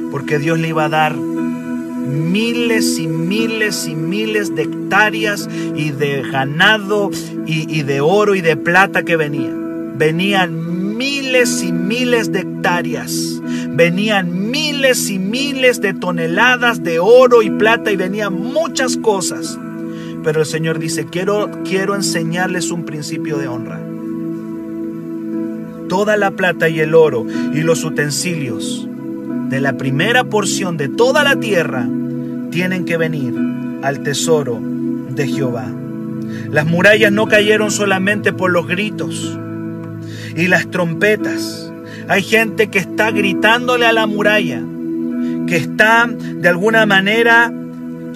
porque 0.10 0.40
Dios 0.40 0.58
le 0.58 0.70
iba 0.70 0.86
a 0.86 0.90
dar 0.90 1.14
miles 1.18 2.98
y 2.98 3.08
miles 3.08 3.90
y 3.90 3.94
miles 3.94 4.56
de 4.56 4.62
hectáreas 4.62 5.50
y 5.76 5.92
de 5.92 6.22
ganado 6.22 7.12
y, 7.46 7.82
de 7.82 8.00
oro 8.00 8.36
y 8.36 8.42
de 8.42 8.56
plata 8.56 9.04
que 9.04 9.18
venían. 9.18 9.98
Venían 9.98 10.96
miles 10.96 11.62
y 11.62 11.74
miles 11.74 12.32
de 12.32 12.40
hectáreas, 12.40 13.42
venían 13.72 14.50
miles 14.50 15.10
y 15.10 15.20
miles 15.20 15.82
de 15.82 15.94
toneladas 15.94 16.82
de 16.84 17.00
oro 17.00 17.42
y 17.42 17.50
plata 17.50 17.92
y 17.92 17.98
venían 17.98 18.34
muchas 18.34 18.96
cosas. 18.96 19.60
Pero 20.24 20.40
el 20.40 20.46
Señor 20.46 20.80
dice, 20.80 21.06
quiero, 21.06 21.52
quiero 21.66 21.96
enseñarles 21.96 22.72
un 22.72 22.86
principio 22.86 23.38
de 23.38 23.50
honra 23.50 23.91
toda 25.92 26.16
la 26.16 26.32
plata 26.32 26.70
y 26.70 26.80
el 26.80 26.96
oro 26.96 27.28
y 27.54 27.64
los 27.64 27.84
utensilios 27.84 28.88
de 29.50 29.60
la 29.60 29.76
primera 29.76 30.24
porción 30.24 30.78
de 30.78 30.88
toda 30.88 31.22
la 31.26 31.36
tierra 31.36 31.86
tienen 32.50 32.86
que 32.86 32.96
venir 32.96 33.36
al 33.82 34.02
tesoro 34.02 34.58
de 35.10 35.28
Jehová. 35.28 35.70
Las 36.50 36.66
murallas 36.66 37.12
no 37.12 37.28
cayeron 37.28 37.72
solamente 37.72 38.32
por 38.32 38.52
los 38.52 38.70
gritos 38.70 39.38
y 40.34 40.48
las 40.48 40.72
trompetas. 40.72 41.74
Hay 42.08 42.24
gente 42.24 42.68
que 42.68 42.80
está 42.80 43.12
gritándole 43.12 43.86
a 43.86 43.92
la 43.92 44.08
muralla, 44.08 44.64
que 45.46 45.58
está 45.58 46.08
de 46.08 46.48
alguna 46.48 46.86
manera 46.86 47.52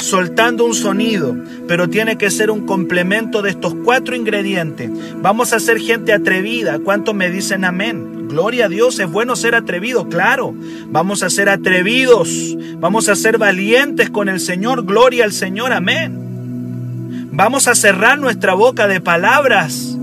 soltando 0.02 0.66
un 0.66 0.74
sonido, 0.74 1.36
pero 1.68 1.90
tiene 1.90 2.18
que 2.18 2.30
ser 2.30 2.52
un 2.52 2.66
complemento 2.66 3.42
de 3.42 3.50
estos 3.50 3.76
cuatro 3.84 4.16
ingredientes. 4.16 4.90
Vamos 5.22 5.54
a 5.54 5.60
ser 5.60 5.80
gente 5.80 6.14
atrevida. 6.14 6.80
¿Cuántos 6.80 7.16
me 7.16 7.30
dicen 7.30 7.66
amén? 7.66 8.28
Gloria 8.28 8.66
a 8.66 8.70
Dios, 8.70 9.00
es 9.00 9.10
bueno 9.10 9.36
ser 9.36 9.56
atrevido, 9.56 10.08
claro. 10.10 10.54
Vamos 10.88 11.24
a 11.24 11.30
ser 11.30 11.50
atrevidos, 11.50 12.58
vamos 12.80 13.08
a 13.10 13.16
ser 13.16 13.38
valientes 13.38 14.10
con 14.10 14.30
el 14.30 14.40
Señor, 14.40 14.86
gloria 14.86 15.26
al 15.26 15.32
Señor, 15.32 15.74
amén. 15.74 17.30
Vamos 17.32 17.68
a 17.68 17.76
cerrar 17.76 18.18
nuestra 18.18 18.54
boca 18.54 18.88
de 18.88 19.02
palabras 19.02 19.98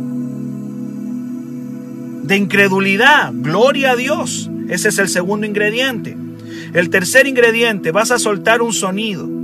de 2.23 2.37
incredulidad, 2.37 3.33
gloria 3.35 3.93
a 3.93 3.97
Dios. 3.97 4.51
Ese 4.69 4.91
es 4.91 4.99
el 4.99 5.09
segundo 5.09 5.47
ingrediente. 5.47 6.17
El 6.73 6.89
tercer 6.91 7.27
ingrediente, 7.27 7.91
vas 7.91 8.11
a 8.11 8.19
soltar 8.19 8.63
un 8.63 8.73
sonido 8.73 9.42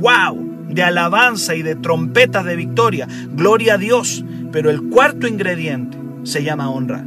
wow, 0.00 0.66
de 0.68 0.82
alabanza 0.82 1.54
y 1.54 1.62
de 1.62 1.74
trompetas 1.74 2.44
de 2.44 2.56
victoria, 2.56 3.08
gloria 3.34 3.74
a 3.74 3.78
Dios. 3.78 4.24
Pero 4.52 4.70
el 4.70 4.82
cuarto 4.84 5.26
ingrediente 5.26 5.98
se 6.22 6.42
llama 6.42 6.70
honra. 6.70 7.04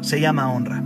se 0.00 0.20
llama 0.20 0.52
honra. 0.52 0.82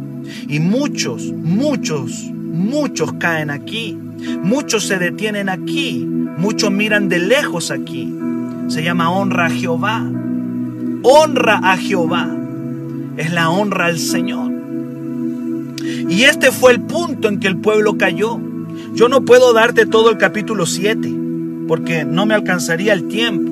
Y 0.48 0.60
muchos, 0.60 1.32
muchos, 1.32 2.30
muchos 2.32 3.12
caen 3.14 3.50
aquí. 3.50 3.98
Muchos 4.42 4.86
se 4.86 4.98
detienen 4.98 5.48
aquí. 5.48 6.06
Muchos 6.06 6.70
miran 6.70 7.08
de 7.08 7.18
lejos 7.18 7.70
aquí. 7.70 8.14
Se 8.68 8.82
llama 8.82 9.10
honra 9.10 9.46
a 9.46 9.50
Jehová. 9.50 10.04
Honra 11.02 11.60
a 11.62 11.76
Jehová. 11.76 12.28
Es 13.16 13.32
la 13.32 13.50
honra 13.50 13.86
al 13.86 13.98
Señor. 13.98 14.52
Y 16.08 16.22
este 16.22 16.52
fue 16.52 16.72
el 16.72 16.80
punto 16.80 17.28
en 17.28 17.40
que 17.40 17.48
el 17.48 17.56
pueblo 17.56 17.98
cayó. 17.98 18.38
Yo 18.98 19.08
no 19.08 19.24
puedo 19.24 19.52
darte 19.52 19.86
todo 19.86 20.10
el 20.10 20.18
capítulo 20.18 20.66
7 20.66 21.08
porque 21.68 22.04
no 22.04 22.26
me 22.26 22.34
alcanzaría 22.34 22.92
el 22.92 23.06
tiempo. 23.06 23.48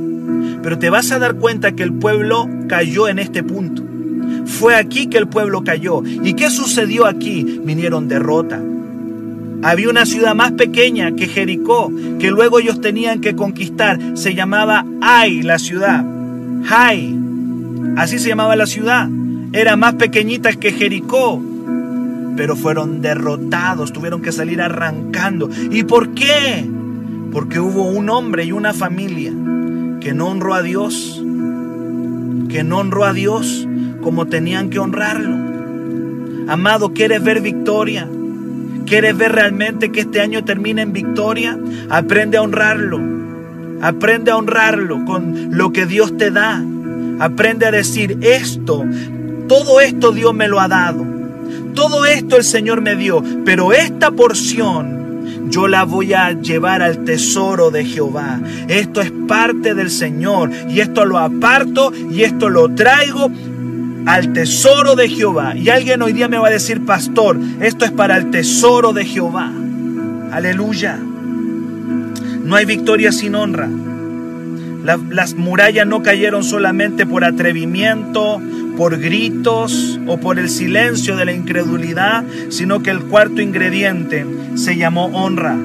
Pero 0.61 0.77
te 0.77 0.91
vas 0.91 1.13
a 1.13 1.21
dar 1.21 1.37
cuenta 1.37 1.71
que 1.71 1.85
el 1.85 1.93
pueblo 1.93 2.49
cayó 2.69 3.07
en 3.07 3.21
este 3.21 3.45
punto. 3.45 3.81
Fue 4.45 4.75
aquí 4.75 5.07
que 5.07 5.19
el 5.19 5.29
pueblo 5.29 5.63
cayó. 5.63 6.03
¿Y 6.05 6.35
qué 6.35 6.51
sucedió 6.51 7.07
aquí? 7.07 7.61
Vinieron 7.63 8.09
derrota. 8.09 8.61
Había 9.63 9.89
una 9.89 10.05
ciudad 10.05 10.35
más 10.35 10.51
pequeña 10.51 11.15
que 11.15 11.29
Jericó, 11.29 11.93
que 12.19 12.33
luego 12.33 12.59
ellos 12.59 12.81
tenían 12.81 13.21
que 13.21 13.37
conquistar. 13.37 14.01
Se 14.15 14.35
llamaba 14.35 14.85
Ai, 15.01 15.43
la 15.43 15.61
ciudad. 15.61 16.05
Ai. 16.69 17.17
Así 17.97 18.19
se 18.19 18.31
llamaba 18.31 18.57
la 18.57 18.67
ciudad. 18.67 19.09
Era 19.53 19.77
más 19.77 19.95
pequeñita 19.95 20.53
que 20.55 20.73
Jericó. 20.73 21.41
Pero 22.37 22.57
fueron 22.57 23.01
derrotados, 23.01 23.93
tuvieron 23.93 24.23
que 24.23 24.33
salir 24.33 24.61
arrancando. 24.61 25.49
¿Y 25.71 25.85
por 25.85 26.11
qué? 26.11 26.69
Porque 27.33 27.61
hubo 27.61 27.85
un 27.85 28.09
hombre 28.11 28.45
y 28.45 28.53
una 28.53 28.73
familia 28.73 29.33
que 30.01 30.13
no 30.15 30.29
honró 30.29 30.55
a 30.55 30.63
Dios, 30.63 31.23
que 32.49 32.63
no 32.63 32.79
honró 32.79 33.05
a 33.05 33.13
Dios 33.13 33.67
como 34.03 34.27
tenían 34.27 34.71
que 34.71 34.79
honrarlo. 34.79 35.37
Amado, 36.49 36.93
¿quieres 36.93 37.23
ver 37.25 37.41
victoria? 37.41 38.09
¿Quieres 38.87 39.17
ver 39.17 39.33
realmente 39.33 39.91
que 39.91 40.01
este 40.03 40.21
año 40.21 40.45
termine 40.45 40.83
en 40.83 40.93
victoria? 40.93 41.59
Aprende 41.91 42.37
a 42.39 42.43
honrarlo. 42.43 43.01
Aprende 43.83 44.31
a 44.31 44.37
honrarlo 44.37 45.05
con 45.05 45.57
lo 45.57 45.73
que 45.73 45.87
Dios 45.87 46.17
te 46.17 46.31
da. 46.31 46.63
Aprende 47.19 47.67
a 47.67 47.71
decir 47.71 48.19
esto, 48.21 48.85
todo 49.49 49.81
esto 49.81 50.13
Dios 50.13 50.35
me 50.35 50.49
lo 50.49 50.61
ha 50.61 50.69
dado. 50.69 51.16
Todo 51.77 52.07
esto 52.07 52.37
el 52.37 52.43
Señor 52.43 52.81
me 52.81 52.97
dio, 52.97 53.23
pero 53.45 53.73
esta 53.73 54.11
porción 54.11 54.97
yo 55.51 55.69
la 55.69 55.85
voy 55.85 56.15
a 56.15 56.33
llevar 56.33 56.83
al 56.83 57.05
tesoro 57.05 57.71
de 57.71 57.85
Jehová. 57.85 58.41
Esto 58.67 59.01
es 59.01 59.13
parte 59.29 59.75
del 59.75 59.91
Señor 59.91 60.51
y 60.69 60.81
esto 60.81 61.05
lo 61.05 61.19
aparto 61.19 61.93
y 62.11 62.23
esto 62.23 62.49
lo 62.49 62.75
traigo 62.75 63.31
al 64.07 64.33
tesoro 64.33 64.97
de 64.97 65.09
Jehová. 65.09 65.55
Y 65.55 65.69
alguien 65.69 66.01
hoy 66.03 66.15
día 66.15 66.29
me 66.29 66.39
va 66.39 66.49
a 66.49 66.51
decir, 66.51 66.85
pastor, 66.85 67.39
esto 67.61 67.85
es 67.85 67.93
para 67.93 68.17
el 68.17 68.31
tesoro 68.31 68.93
de 68.93 69.05
Jehová. 69.05 69.53
Aleluya. 70.33 70.97
No 70.97 72.57
hay 72.57 72.65
victoria 72.65 73.13
sin 73.13 73.35
honra. 73.35 73.69
las 74.83 75.35
murallas 75.35 75.87
no 75.87 76.03
cayeron 76.03 76.43
solamente 76.43 77.05
por 77.07 77.25
atrevimiento, 77.25 78.41
por 78.77 78.99
gritos 78.99 79.99
o 80.07 80.19
por 80.19 80.39
el 80.39 80.49
silencio 80.49 81.17
de 81.17 81.25
la 81.25 81.33
incredulidad, 81.33 82.25
sino 82.51 82.83
que 82.83 82.91
el 82.91 83.01
cuarto 83.05 83.41
ingrediente 83.41 84.27
se 84.55 84.77
llamó 84.77 85.07
honra. 85.07 85.57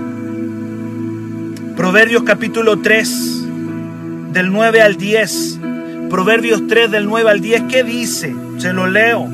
Proverbios 1.76 2.24
capítulo 2.24 2.80
3, 2.80 3.42
del 4.32 4.52
9 4.52 4.82
al 4.82 4.96
10. 4.98 5.60
Proverbios 6.10 6.68
3 6.68 6.92
del 6.92 7.06
9 7.06 7.30
al 7.30 7.42
10, 7.42 7.64
¿qué 7.70 7.84
dice? 7.84 8.36
Se 8.58 8.74
lo 8.74 8.88
leo. 8.88 9.28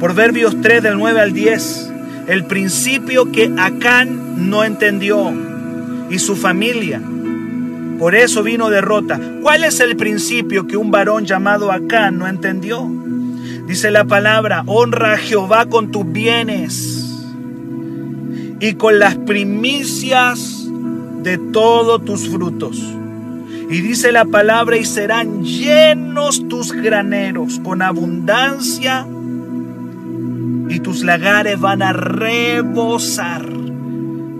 Proverbios 0.00 0.60
3 0.60 0.82
del 0.82 0.96
9 0.98 1.20
al 1.20 1.32
10. 1.32 1.92
El 2.28 2.44
principio 2.44 3.30
que 3.30 3.52
Acán 3.56 4.50
no 4.50 4.64
entendió 4.64 5.32
y 6.10 6.18
su 6.18 6.36
familia. 6.36 7.00
Por 7.98 8.14
eso 8.14 8.42
vino 8.42 8.68
derrota. 8.68 9.18
¿Cuál 9.42 9.64
es 9.64 9.80
el 9.80 9.96
principio 9.96 10.66
que 10.66 10.76
un 10.76 10.90
varón 10.90 11.24
llamado 11.24 11.72
Acán 11.72 12.18
no 12.18 12.26
entendió? 12.26 13.05
Dice 13.66 13.90
la 13.90 14.04
palabra, 14.04 14.62
honra 14.66 15.14
a 15.14 15.18
Jehová 15.18 15.66
con 15.66 15.90
tus 15.90 16.10
bienes 16.10 17.24
y 18.60 18.74
con 18.74 18.98
las 19.00 19.16
primicias 19.16 20.68
de 21.22 21.36
todos 21.38 22.04
tus 22.04 22.28
frutos. 22.28 22.80
Y 23.68 23.80
dice 23.80 24.12
la 24.12 24.24
palabra, 24.24 24.76
y 24.76 24.84
serán 24.84 25.42
llenos 25.42 26.46
tus 26.46 26.70
graneros 26.72 27.58
con 27.58 27.82
abundancia, 27.82 29.04
y 30.68 30.80
tus 30.80 31.02
lagares 31.02 31.58
van 31.58 31.82
a 31.82 31.92
rebosar 31.92 33.48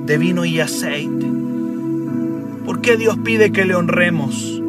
de 0.07 0.19
vino 0.19 0.45
y 0.45 0.61
aceite. 0.61 1.27
¿Por 2.65 2.81
qué 2.81 2.97
Dios 2.97 3.19
pide 3.25 3.51
que 3.51 3.65
le 3.65 3.75
honremos? 3.75 4.63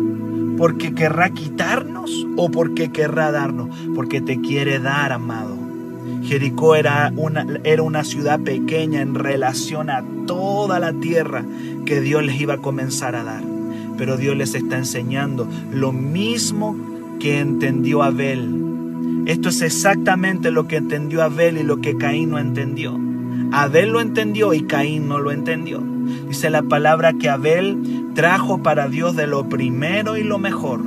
¿Porque 0.58 0.93
querrá 0.93 1.30
quitarnos 1.30 2.26
o 2.36 2.50
porque 2.50 2.91
querrá 2.91 3.32
darnos? 3.32 3.70
Porque 3.96 4.22
te 4.22 4.41
quiere 4.41 4.80
dar, 4.80 5.12
amado. 5.12 5.56
Jericó 6.24 6.76
era 6.76 7.12
una, 7.15 7.46
era 7.63 7.84
una 7.84 8.04
ciudad 8.04 8.39
pequeña 8.39 9.02
en 9.02 9.15
relación 9.15 9.89
a 9.89 10.04
toda 10.26 10.80
la 10.80 10.93
tierra 10.93 11.46
que 11.86 12.02
Dios 12.02 12.24
les 12.24 12.41
iba 12.41 12.56
a 12.56 12.58
comenzar 12.58 13.15
a 13.15 13.24
dar. 13.24 13.43
Pero 13.98 14.17
Dios 14.17 14.36
les 14.36 14.56
está 14.56 14.78
enseñando 14.78 15.48
lo 15.72 15.91
mismo 15.91 16.76
que 17.20 17.39
entendió 17.39 18.04
Abel. 18.04 18.67
Esto 19.26 19.50
es 19.50 19.62
exactamente 19.62 20.52
lo 20.52 20.67
que 20.67 20.78
entendió 20.78 21.24
Abel 21.24 21.58
y 21.58 21.63
lo 21.63 21.82
que 21.82 21.98
Caín 21.98 22.30
no 22.30 22.39
entendió. 22.39 22.98
Abel 23.52 23.89
lo 23.89 24.02
entendió 24.02 24.54
y 24.54 24.63
Caín 24.63 25.08
no 25.08 25.20
lo 25.20 25.32
entendió. 25.32 25.82
Dice 26.28 26.50
la 26.50 26.63
palabra 26.63 27.13
que 27.13 27.30
Abel 27.30 27.96
trajo 28.17 28.63
para 28.63 28.88
Dios 28.88 29.15
de 29.15 29.27
lo 29.27 29.47
primero 29.47 30.17
y 30.17 30.23
lo 30.23 30.39
mejor. 30.39 30.82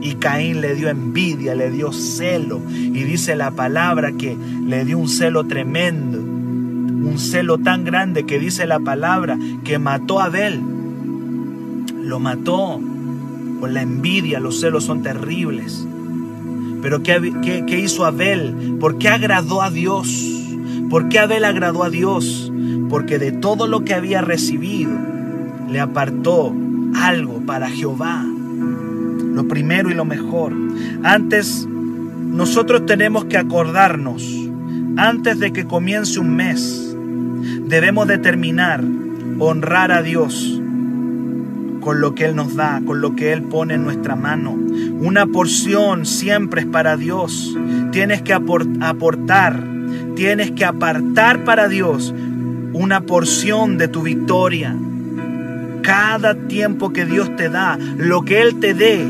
Y 0.00 0.14
Caín 0.14 0.60
le 0.60 0.74
dio 0.74 0.88
envidia, 0.88 1.54
le 1.54 1.70
dio 1.70 1.92
celo. 1.92 2.60
Y 2.68 3.04
dice 3.04 3.36
la 3.36 3.52
palabra 3.52 4.10
que 4.10 4.36
le 4.66 4.84
dio 4.84 4.98
un 4.98 5.08
celo 5.08 5.44
tremendo. 5.44 6.18
Un 6.18 7.14
celo 7.16 7.58
tan 7.58 7.84
grande 7.84 8.26
que 8.26 8.40
dice 8.40 8.66
la 8.66 8.80
palabra 8.80 9.38
que 9.62 9.78
mató 9.78 10.18
a 10.18 10.24
Abel. 10.24 10.60
Lo 12.02 12.18
mató 12.18 12.80
por 13.60 13.70
la 13.70 13.82
envidia. 13.82 14.40
Los 14.40 14.60
celos 14.60 14.82
son 14.82 15.04
terribles. 15.04 15.86
Pero 16.82 17.04
¿qué, 17.04 17.62
qué 17.68 17.78
hizo 17.78 18.04
Abel? 18.04 18.78
¿Por 18.80 18.98
qué 18.98 19.06
agradó 19.10 19.62
a 19.62 19.70
Dios? 19.70 20.28
¿Por 20.90 21.08
qué 21.08 21.20
Abel 21.20 21.44
agradó 21.44 21.84
a 21.84 21.90
Dios? 21.90 22.52
Porque 22.90 23.20
de 23.20 23.30
todo 23.30 23.68
lo 23.68 23.84
que 23.84 23.94
había 23.94 24.22
recibido, 24.22 24.90
le 25.70 25.80
apartó 25.80 26.54
algo 26.94 27.40
para 27.46 27.68
Jehová. 27.68 28.24
Lo 28.24 29.46
primero 29.46 29.90
y 29.90 29.94
lo 29.94 30.04
mejor. 30.04 30.52
Antes, 31.02 31.66
nosotros 31.68 32.86
tenemos 32.86 33.26
que 33.26 33.36
acordarnos, 33.36 34.24
antes 34.96 35.38
de 35.38 35.52
que 35.52 35.64
comience 35.64 36.18
un 36.18 36.34
mes, 36.34 36.96
debemos 37.66 38.08
determinar 38.08 38.82
honrar 39.38 39.92
a 39.92 40.02
Dios 40.02 40.60
con 41.80 42.00
lo 42.00 42.14
que 42.14 42.24
Él 42.24 42.36
nos 42.36 42.56
da, 42.56 42.82
con 42.84 43.00
lo 43.00 43.14
que 43.14 43.32
Él 43.32 43.42
pone 43.42 43.74
en 43.74 43.84
nuestra 43.84 44.16
mano. 44.16 44.56
Una 45.00 45.26
porción 45.26 46.06
siempre 46.06 46.62
es 46.62 46.66
para 46.66 46.96
Dios. 46.96 47.56
Tienes 47.92 48.22
que 48.22 48.32
aportar 48.32 49.78
tienes 50.18 50.50
que 50.50 50.64
apartar 50.64 51.44
para 51.44 51.68
Dios 51.68 52.12
una 52.72 53.02
porción 53.02 53.78
de 53.78 53.86
tu 53.86 54.02
victoria. 54.02 54.76
Cada 55.88 56.34
tiempo 56.34 56.92
que 56.92 57.06
Dios 57.06 57.34
te 57.36 57.48
da, 57.48 57.78
lo 57.96 58.20
que 58.20 58.42
Él 58.42 58.60
te 58.60 58.74
dé, 58.74 59.06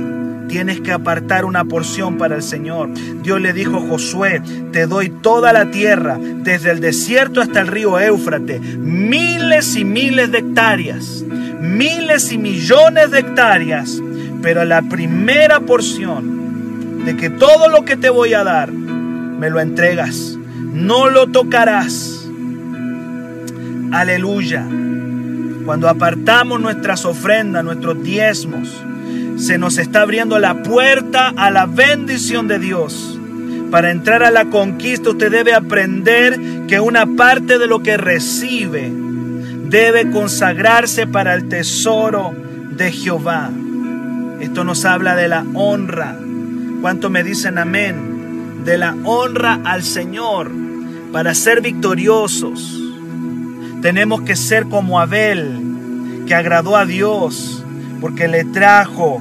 tienes 0.46 0.80
que 0.80 0.92
apartar 0.92 1.44
una 1.44 1.64
porción 1.64 2.18
para 2.18 2.36
el 2.36 2.42
Señor. 2.44 2.90
Dios 3.20 3.40
le 3.40 3.52
dijo 3.52 3.78
a 3.78 3.80
Josué, 3.80 4.40
te 4.70 4.86
doy 4.86 5.08
toda 5.08 5.52
la 5.52 5.72
tierra, 5.72 6.20
desde 6.20 6.70
el 6.70 6.78
desierto 6.78 7.40
hasta 7.40 7.62
el 7.62 7.66
río 7.66 7.98
Éufrates, 7.98 8.60
miles 8.78 9.74
y 9.74 9.84
miles 9.84 10.30
de 10.30 10.38
hectáreas, 10.38 11.24
miles 11.60 12.30
y 12.30 12.38
millones 12.38 13.10
de 13.10 13.18
hectáreas, 13.18 14.00
pero 14.40 14.64
la 14.64 14.82
primera 14.82 15.58
porción 15.58 17.04
de 17.04 17.16
que 17.16 17.28
todo 17.28 17.68
lo 17.70 17.84
que 17.84 17.96
te 17.96 18.08
voy 18.08 18.34
a 18.34 18.44
dar, 18.44 18.70
me 18.70 19.50
lo 19.50 19.58
entregas 19.58 20.38
no 20.72 21.10
lo 21.10 21.26
tocarás. 21.26 22.24
Aleluya. 23.90 24.64
Cuando 25.68 25.90
apartamos 25.90 26.58
nuestras 26.62 27.04
ofrendas, 27.04 27.62
nuestros 27.62 28.02
diezmos, 28.02 28.70
se 29.36 29.58
nos 29.58 29.76
está 29.76 30.00
abriendo 30.00 30.38
la 30.38 30.62
puerta 30.62 31.34
a 31.36 31.50
la 31.50 31.66
bendición 31.66 32.48
de 32.48 32.58
Dios. 32.58 33.20
Para 33.70 33.90
entrar 33.90 34.22
a 34.22 34.30
la 34.30 34.46
conquista 34.46 35.10
usted 35.10 35.30
debe 35.30 35.52
aprender 35.52 36.40
que 36.66 36.80
una 36.80 37.04
parte 37.04 37.58
de 37.58 37.66
lo 37.66 37.82
que 37.82 37.98
recibe 37.98 38.90
debe 39.66 40.10
consagrarse 40.10 41.06
para 41.06 41.34
el 41.34 41.50
tesoro 41.50 42.34
de 42.70 42.90
Jehová. 42.90 43.50
Esto 44.40 44.64
nos 44.64 44.86
habla 44.86 45.16
de 45.16 45.28
la 45.28 45.44
honra. 45.52 46.16
¿Cuánto 46.80 47.10
me 47.10 47.22
dicen 47.22 47.58
amén? 47.58 48.64
de 48.64 48.78
la 48.78 48.96
honra 49.04 49.60
al 49.64 49.82
Señor 49.82 50.50
para 51.12 51.34
ser 51.34 51.60
victoriosos. 51.60 52.87
Tenemos 53.82 54.22
que 54.22 54.36
ser 54.36 54.66
como 54.66 55.00
Abel, 55.00 56.24
que 56.26 56.34
agradó 56.34 56.76
a 56.76 56.84
Dios 56.84 57.64
porque 58.00 58.28
le 58.28 58.44
trajo 58.44 59.20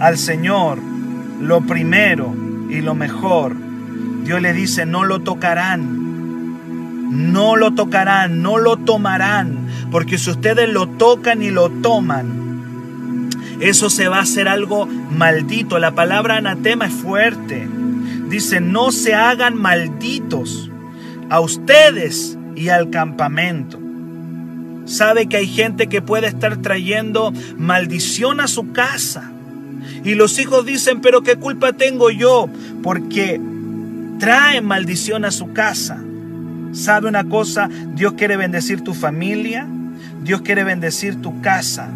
al 0.00 0.18
Señor 0.18 0.78
lo 1.40 1.60
primero 1.62 2.34
y 2.70 2.80
lo 2.80 2.94
mejor. 2.94 3.54
Dios 4.24 4.40
le 4.40 4.52
dice, 4.52 4.86
no 4.86 5.04
lo 5.04 5.20
tocarán, 5.20 7.32
no 7.32 7.56
lo 7.56 7.74
tocarán, 7.74 8.42
no 8.42 8.58
lo 8.58 8.76
tomarán, 8.76 9.68
porque 9.90 10.18
si 10.18 10.30
ustedes 10.30 10.68
lo 10.68 10.86
tocan 10.86 11.42
y 11.42 11.50
lo 11.50 11.70
toman, 11.70 13.30
eso 13.60 13.90
se 13.90 14.08
va 14.08 14.18
a 14.18 14.22
hacer 14.22 14.48
algo 14.48 14.86
maldito. 14.86 15.78
La 15.78 15.92
palabra 15.92 16.36
anatema 16.36 16.86
es 16.86 16.92
fuerte. 16.92 17.68
Dice, 18.28 18.60
no 18.60 18.92
se 18.92 19.14
hagan 19.14 19.56
malditos 19.56 20.70
a 21.30 21.40
ustedes 21.40 22.37
y 22.58 22.70
al 22.70 22.90
campamento. 22.90 23.78
Sabe 24.84 25.26
que 25.26 25.36
hay 25.36 25.46
gente 25.46 25.86
que 25.86 26.02
puede 26.02 26.26
estar 26.26 26.56
trayendo 26.56 27.32
maldición 27.56 28.40
a 28.40 28.48
su 28.48 28.72
casa. 28.72 29.30
Y 30.04 30.14
los 30.14 30.38
hijos 30.38 30.66
dicen, 30.66 31.00
pero 31.00 31.22
¿qué 31.22 31.36
culpa 31.36 31.72
tengo 31.72 32.10
yo? 32.10 32.48
Porque 32.82 33.40
traen 34.18 34.64
maldición 34.64 35.24
a 35.24 35.30
su 35.30 35.52
casa. 35.52 35.98
¿Sabe 36.72 37.08
una 37.08 37.24
cosa? 37.24 37.68
Dios 37.94 38.14
quiere 38.14 38.36
bendecir 38.36 38.82
tu 38.82 38.94
familia. 38.94 39.66
Dios 40.24 40.40
quiere 40.40 40.64
bendecir 40.64 41.20
tu 41.20 41.40
casa. 41.40 41.88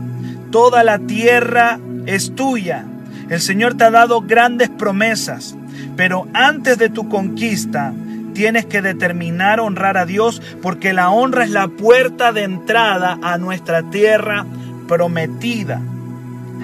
Toda 0.50 0.84
la 0.84 0.98
tierra 0.98 1.80
es 2.06 2.34
tuya. 2.34 2.84
El 3.30 3.40
Señor 3.40 3.74
te 3.74 3.84
ha 3.84 3.90
dado 3.90 4.20
grandes 4.20 4.68
promesas. 4.68 5.56
Pero 5.96 6.28
antes 6.34 6.78
de 6.78 6.88
tu 6.88 7.08
conquista, 7.08 7.92
tienes 8.32 8.66
que 8.66 8.82
determinar 8.82 9.60
honrar 9.60 9.96
a 9.96 10.06
Dios 10.06 10.42
porque 10.60 10.92
la 10.92 11.10
honra 11.10 11.44
es 11.44 11.50
la 11.50 11.68
puerta 11.68 12.32
de 12.32 12.42
entrada 12.42 13.18
a 13.22 13.38
nuestra 13.38 13.82
tierra 13.90 14.44
prometida. 14.88 15.80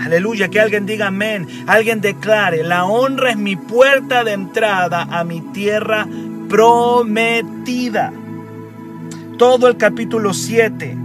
Aleluya, 0.05 0.49
que 0.49 0.61
alguien 0.61 0.87
diga 0.87 1.09
amén, 1.09 1.47
alguien 1.67 2.01
declare, 2.01 2.63
la 2.63 2.85
honra 2.85 3.31
es 3.31 3.37
mi 3.37 3.57
puerta 3.57 4.23
de 4.23 4.33
entrada 4.33 5.03
a 5.11 5.25
mi 5.25 5.41
tierra 5.41 6.07
prometida. 6.49 8.13
Todo 9.39 9.69
el 9.69 9.77
capítulo 9.77 10.35
7 10.35 10.97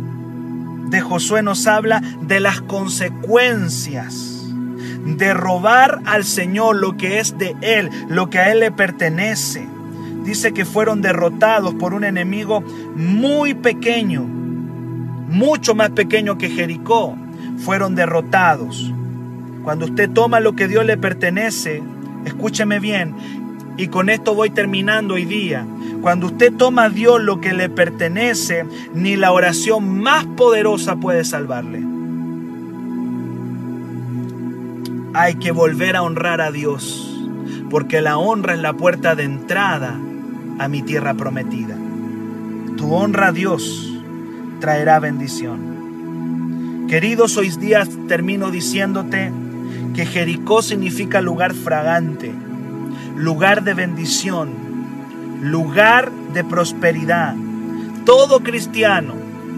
de 0.89 1.01
Josué 1.01 1.41
nos 1.41 1.65
habla 1.65 2.01
de 2.21 2.39
las 2.39 2.61
consecuencias 2.61 4.43
de 5.05 5.33
robar 5.33 5.99
al 6.05 6.23
Señor 6.23 6.75
lo 6.75 6.95
que 6.97 7.19
es 7.19 7.37
de 7.37 7.55
Él, 7.61 7.89
lo 8.09 8.29
que 8.29 8.39
a 8.39 8.51
Él 8.51 8.59
le 8.59 8.71
pertenece 8.71 9.67
dice 10.23 10.53
que 10.53 10.65
fueron 10.65 11.01
derrotados 11.01 11.73
por 11.75 11.93
un 11.93 12.03
enemigo 12.03 12.61
muy 12.95 13.53
pequeño, 13.53 14.23
mucho 14.23 15.75
más 15.75 15.91
pequeño 15.91 16.37
que 16.37 16.49
Jericó. 16.49 17.15
Fueron 17.57 17.95
derrotados. 17.95 18.91
Cuando 19.63 19.85
usted 19.85 20.09
toma 20.09 20.39
lo 20.39 20.55
que 20.55 20.67
Dios 20.67 20.85
le 20.85 20.97
pertenece, 20.97 21.81
escúcheme 22.25 22.79
bien, 22.79 23.15
y 23.77 23.87
con 23.87 24.09
esto 24.09 24.35
voy 24.35 24.49
terminando 24.49 25.15
hoy 25.15 25.25
día. 25.25 25.65
Cuando 26.01 26.27
usted 26.27 26.53
toma 26.53 26.85
a 26.85 26.89
Dios 26.89 27.21
lo 27.21 27.39
que 27.39 27.53
le 27.53 27.69
pertenece, 27.69 28.65
ni 28.93 29.15
la 29.15 29.31
oración 29.31 29.99
más 29.99 30.25
poderosa 30.25 30.97
puede 30.97 31.23
salvarle. 31.23 31.83
Hay 35.13 35.35
que 35.35 35.51
volver 35.51 35.95
a 35.95 36.01
honrar 36.01 36.41
a 36.41 36.51
Dios, 36.51 37.09
porque 37.69 38.01
la 38.01 38.17
honra 38.17 38.55
es 38.55 38.59
la 38.59 38.73
puerta 38.73 39.15
de 39.15 39.23
entrada 39.23 39.97
a 40.59 40.67
mi 40.67 40.81
tierra 40.81 41.13
prometida. 41.13 41.75
Tu 42.77 42.93
honra 42.93 43.27
a 43.27 43.31
Dios 43.31 43.93
traerá 44.59 44.99
bendición. 44.99 46.85
Queridos, 46.87 47.37
hoy 47.37 47.49
días 47.49 47.89
termino 48.07 48.51
diciéndote 48.51 49.31
que 49.95 50.05
Jericó 50.05 50.61
significa 50.61 51.21
lugar 51.21 51.53
fragante, 51.53 52.31
lugar 53.15 53.63
de 53.63 53.73
bendición, 53.73 54.51
lugar 55.41 56.11
de 56.33 56.43
prosperidad. 56.43 57.35
Todo 58.05 58.41
cristiano, 58.41 59.13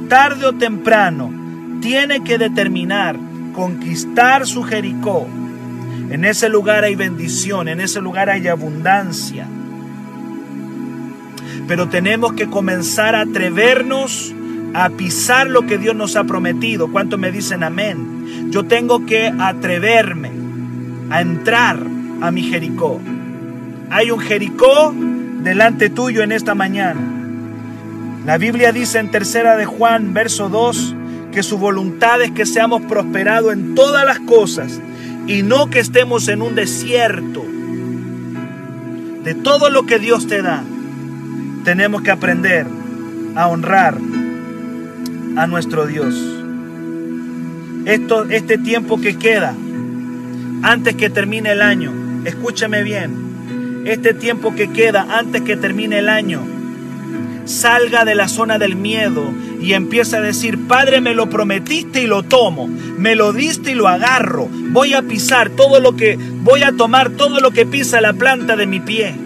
tarde 0.08 0.46
o 0.46 0.54
temprano, 0.54 1.32
tiene 1.82 2.24
que 2.24 2.38
determinar 2.38 3.18
conquistar 3.54 4.46
su 4.46 4.64
Jericó. 4.64 5.28
En 6.10 6.26
ese 6.26 6.50
lugar 6.50 6.84
hay 6.84 6.96
bendición, 6.96 7.68
en 7.68 7.82
ese 7.82 8.02
lugar 8.02 8.30
hay 8.30 8.48
abundancia 8.48 9.48
pero 11.68 11.90
tenemos 11.90 12.34
que 12.34 12.48
comenzar 12.48 13.16
a 13.16 13.22
atrevernos 13.22 14.34
a 14.74 14.90
pisar 14.90 15.48
lo 15.48 15.66
que 15.66 15.78
Dios 15.78 15.96
nos 15.96 16.16
ha 16.16 16.26
prometido. 16.26 16.92
¿Cuántos 16.92 17.18
me 17.18 17.32
dicen 17.32 17.64
amén? 17.64 18.52
Yo 18.52 18.66
tengo 18.66 19.06
que 19.06 19.34
atreverme 19.40 20.32
a 21.10 21.22
entrar 21.22 21.80
a 22.22 22.32
mi 22.32 22.44
Jericó. 22.44 23.00
Hay 23.90 24.12
un 24.12 24.20
Jericó 24.20 24.94
delante 25.44 25.90
tuyo 25.90 26.24
en 26.24 26.32
esta 26.34 26.56
mañana. 26.56 27.00
La 28.26 28.38
Biblia 28.38 28.72
dice 28.72 29.00
en 29.00 29.12
tercera 29.12 29.56
de 29.56 29.66
Juan, 29.66 30.14
verso 30.14 30.50
2, 30.50 30.96
que 31.32 31.44
su 31.44 31.58
voluntad 31.58 32.22
es 32.22 32.32
que 32.32 32.46
seamos 32.46 32.82
prosperados 32.82 33.54
en 33.54 33.76
todas 33.76 34.06
las 34.06 34.20
cosas 34.20 34.82
y 35.28 35.44
no 35.44 35.70
que 35.70 35.80
estemos 35.80 36.28
en 36.28 36.42
un 36.42 36.56
desierto 36.56 37.46
de 39.24 39.36
todo 39.36 39.70
lo 39.70 39.86
que 39.86 40.00
Dios 40.00 40.28
te 40.28 40.42
da 40.42 40.64
tenemos 41.66 42.04
que 42.04 42.12
aprender 42.12 42.68
a 43.36 43.48
honrar 43.48 43.98
a 45.36 45.48
nuestro 45.48 45.88
Dios. 45.88 46.16
Esto, 47.86 48.26
este 48.30 48.58
tiempo 48.60 49.02
que 49.02 49.18
queda, 49.18 49.54
antes 50.62 50.96
que 50.96 51.10
termine 51.10 51.52
el 51.52 51.62
año, 51.62 51.92
escúchame 52.24 52.84
bien, 52.84 53.84
este 53.86 54.14
tiempo 54.14 54.56
que 54.56 54.72
queda 54.72 55.08
antes 55.18 55.42
que 55.42 55.58
termine 55.58 56.00
el 56.00 56.08
año, 56.08 56.42
salga 57.46 58.06
de 58.06 58.16
la 58.16 58.28
zona 58.28 58.60
del 58.60 58.76
miedo 58.76 59.34
y 59.60 59.74
empieza 59.74 60.18
a 60.18 60.22
decir, 60.22 60.68
Padre, 60.68 61.02
me 61.02 61.16
lo 61.16 61.30
prometiste 61.30 62.04
y 62.04 62.08
lo 62.08 62.24
tomo, 62.24 62.68
me 62.68 63.16
lo 63.16 63.34
diste 63.34 63.72
y 63.72 63.76
lo 63.76 63.88
agarro, 63.88 64.48
voy 64.70 64.94
a 64.94 65.02
pisar 65.02 65.50
todo 65.50 65.80
lo 65.80 65.96
que, 65.96 66.18
voy 66.44 66.62
a 66.62 66.74
tomar 66.74 67.10
todo 67.10 67.40
lo 67.40 67.52
que 67.52 67.66
pisa 67.66 68.02
la 68.02 68.14
planta 68.14 68.56
de 68.56 68.68
mi 68.68 68.80
pie. 68.80 69.25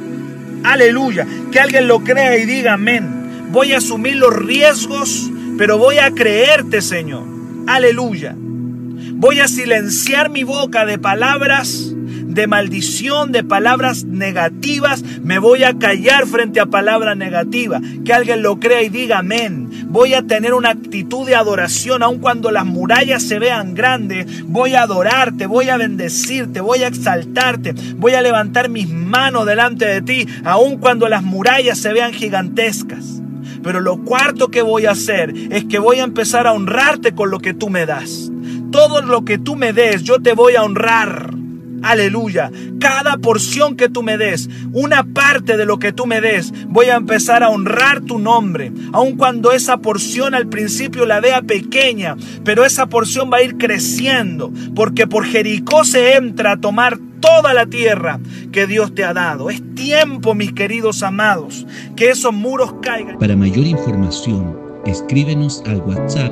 Aleluya. 0.63 1.25
Que 1.51 1.59
alguien 1.59 1.87
lo 1.87 1.99
crea 2.03 2.37
y 2.37 2.45
diga 2.45 2.73
amén. 2.73 3.47
Voy 3.51 3.73
a 3.73 3.77
asumir 3.77 4.15
los 4.17 4.35
riesgos, 4.35 5.31
pero 5.57 5.77
voy 5.77 5.97
a 5.97 6.11
creerte, 6.11 6.81
Señor. 6.81 7.23
Aleluya. 7.67 8.35
Voy 8.37 9.39
a 9.39 9.47
silenciar 9.47 10.29
mi 10.29 10.43
boca 10.43 10.85
de 10.85 10.97
palabras 10.97 11.93
de 12.29 12.47
maldición, 12.47 13.31
de 13.31 13.43
palabras 13.43 14.05
negativas. 14.05 15.03
Me 15.03 15.39
voy 15.39 15.63
a 15.63 15.77
callar 15.77 16.27
frente 16.27 16.59
a 16.59 16.67
palabras 16.67 17.17
negativas. 17.17 17.81
Que 18.05 18.13
alguien 18.13 18.43
lo 18.43 18.59
crea 18.59 18.83
y 18.83 18.89
diga 18.89 19.19
amén. 19.19 19.87
Voy 19.87 20.13
a 20.13 20.21
tener 20.21 20.53
una 20.53 20.69
actitud 20.69 21.25
de 21.25 21.35
adoración, 21.35 22.03
aun 22.03 22.19
cuando 22.19 22.51
las 22.51 22.65
murallas 22.65 23.23
se 23.23 23.39
vean 23.39 23.73
grandes. 23.73 24.43
Voy 24.45 24.75
a 24.75 24.83
adorarte, 24.83 25.47
voy 25.47 25.69
a 25.69 25.77
bendecirte, 25.77 26.61
voy 26.61 26.83
a 26.83 26.87
exaltarte. 26.87 27.73
Voy 27.95 28.13
a 28.13 28.21
levantar 28.21 28.69
mis 28.69 28.87
manos 28.87 29.47
delante 29.47 29.85
de 29.85 30.01
ti, 30.01 30.27
aun 30.45 30.77
cuando 30.77 31.09
las 31.09 31.23
murallas 31.23 31.79
se 31.79 31.91
vean 31.91 32.13
gigantescas. 32.13 33.21
Pero 33.63 33.81
lo 33.81 34.03
cuarto 34.03 34.49
que 34.49 34.61
voy 34.61 34.85
a 34.85 34.91
hacer 34.91 35.33
es 35.49 35.65
que 35.65 35.79
voy 35.79 35.99
a 35.99 36.03
empezar 36.03 36.45
a 36.45 36.53
honrarte 36.53 37.13
con 37.13 37.31
lo 37.31 37.39
que 37.39 37.53
tú 37.55 37.69
me 37.69 37.87
das. 37.87 38.31
Todo 38.71 39.01
lo 39.01 39.25
que 39.25 39.39
tú 39.39 39.55
me 39.55 39.73
des, 39.73 40.03
yo 40.03 40.21
te 40.21 40.33
voy 40.33 40.55
a 40.55 40.63
honrar. 40.63 41.38
Aleluya. 41.81 42.51
Cada 42.79 43.17
porción 43.17 43.75
que 43.75 43.89
tú 43.89 44.03
me 44.03 44.17
des, 44.17 44.49
una 44.71 45.03
parte 45.03 45.57
de 45.57 45.65
lo 45.65 45.79
que 45.79 45.91
tú 45.91 46.05
me 46.05 46.21
des, 46.21 46.51
voy 46.67 46.87
a 46.87 46.95
empezar 46.95 47.43
a 47.43 47.49
honrar 47.49 48.01
tu 48.01 48.19
nombre. 48.19 48.71
Aun 48.93 49.15
cuando 49.17 49.51
esa 49.51 49.77
porción 49.77 50.33
al 50.33 50.47
principio 50.47 51.05
la 51.05 51.19
vea 51.19 51.41
pequeña, 51.41 52.15
pero 52.43 52.65
esa 52.65 52.87
porción 52.87 53.29
va 53.31 53.37
a 53.37 53.43
ir 53.43 53.57
creciendo. 53.57 54.51
Porque 54.75 55.07
por 55.07 55.25
Jericó 55.25 55.83
se 55.83 56.15
entra 56.15 56.53
a 56.53 56.57
tomar 56.57 56.97
toda 57.19 57.53
la 57.53 57.65
tierra 57.65 58.19
que 58.51 58.67
Dios 58.67 58.95
te 58.95 59.03
ha 59.03 59.13
dado. 59.13 59.49
Es 59.49 59.61
tiempo, 59.75 60.35
mis 60.35 60.53
queridos 60.53 61.03
amados, 61.03 61.65
que 61.95 62.09
esos 62.09 62.33
muros 62.33 62.75
caigan. 62.81 63.17
Para 63.17 63.35
mayor 63.35 63.65
información, 63.65 64.57
escríbenos 64.85 65.63
al 65.65 65.77
WhatsApp 65.81 66.31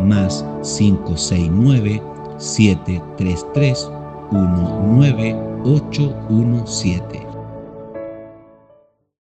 más 0.00 0.44
569 0.62 2.02
733 2.38 3.90
19817. 4.32 7.25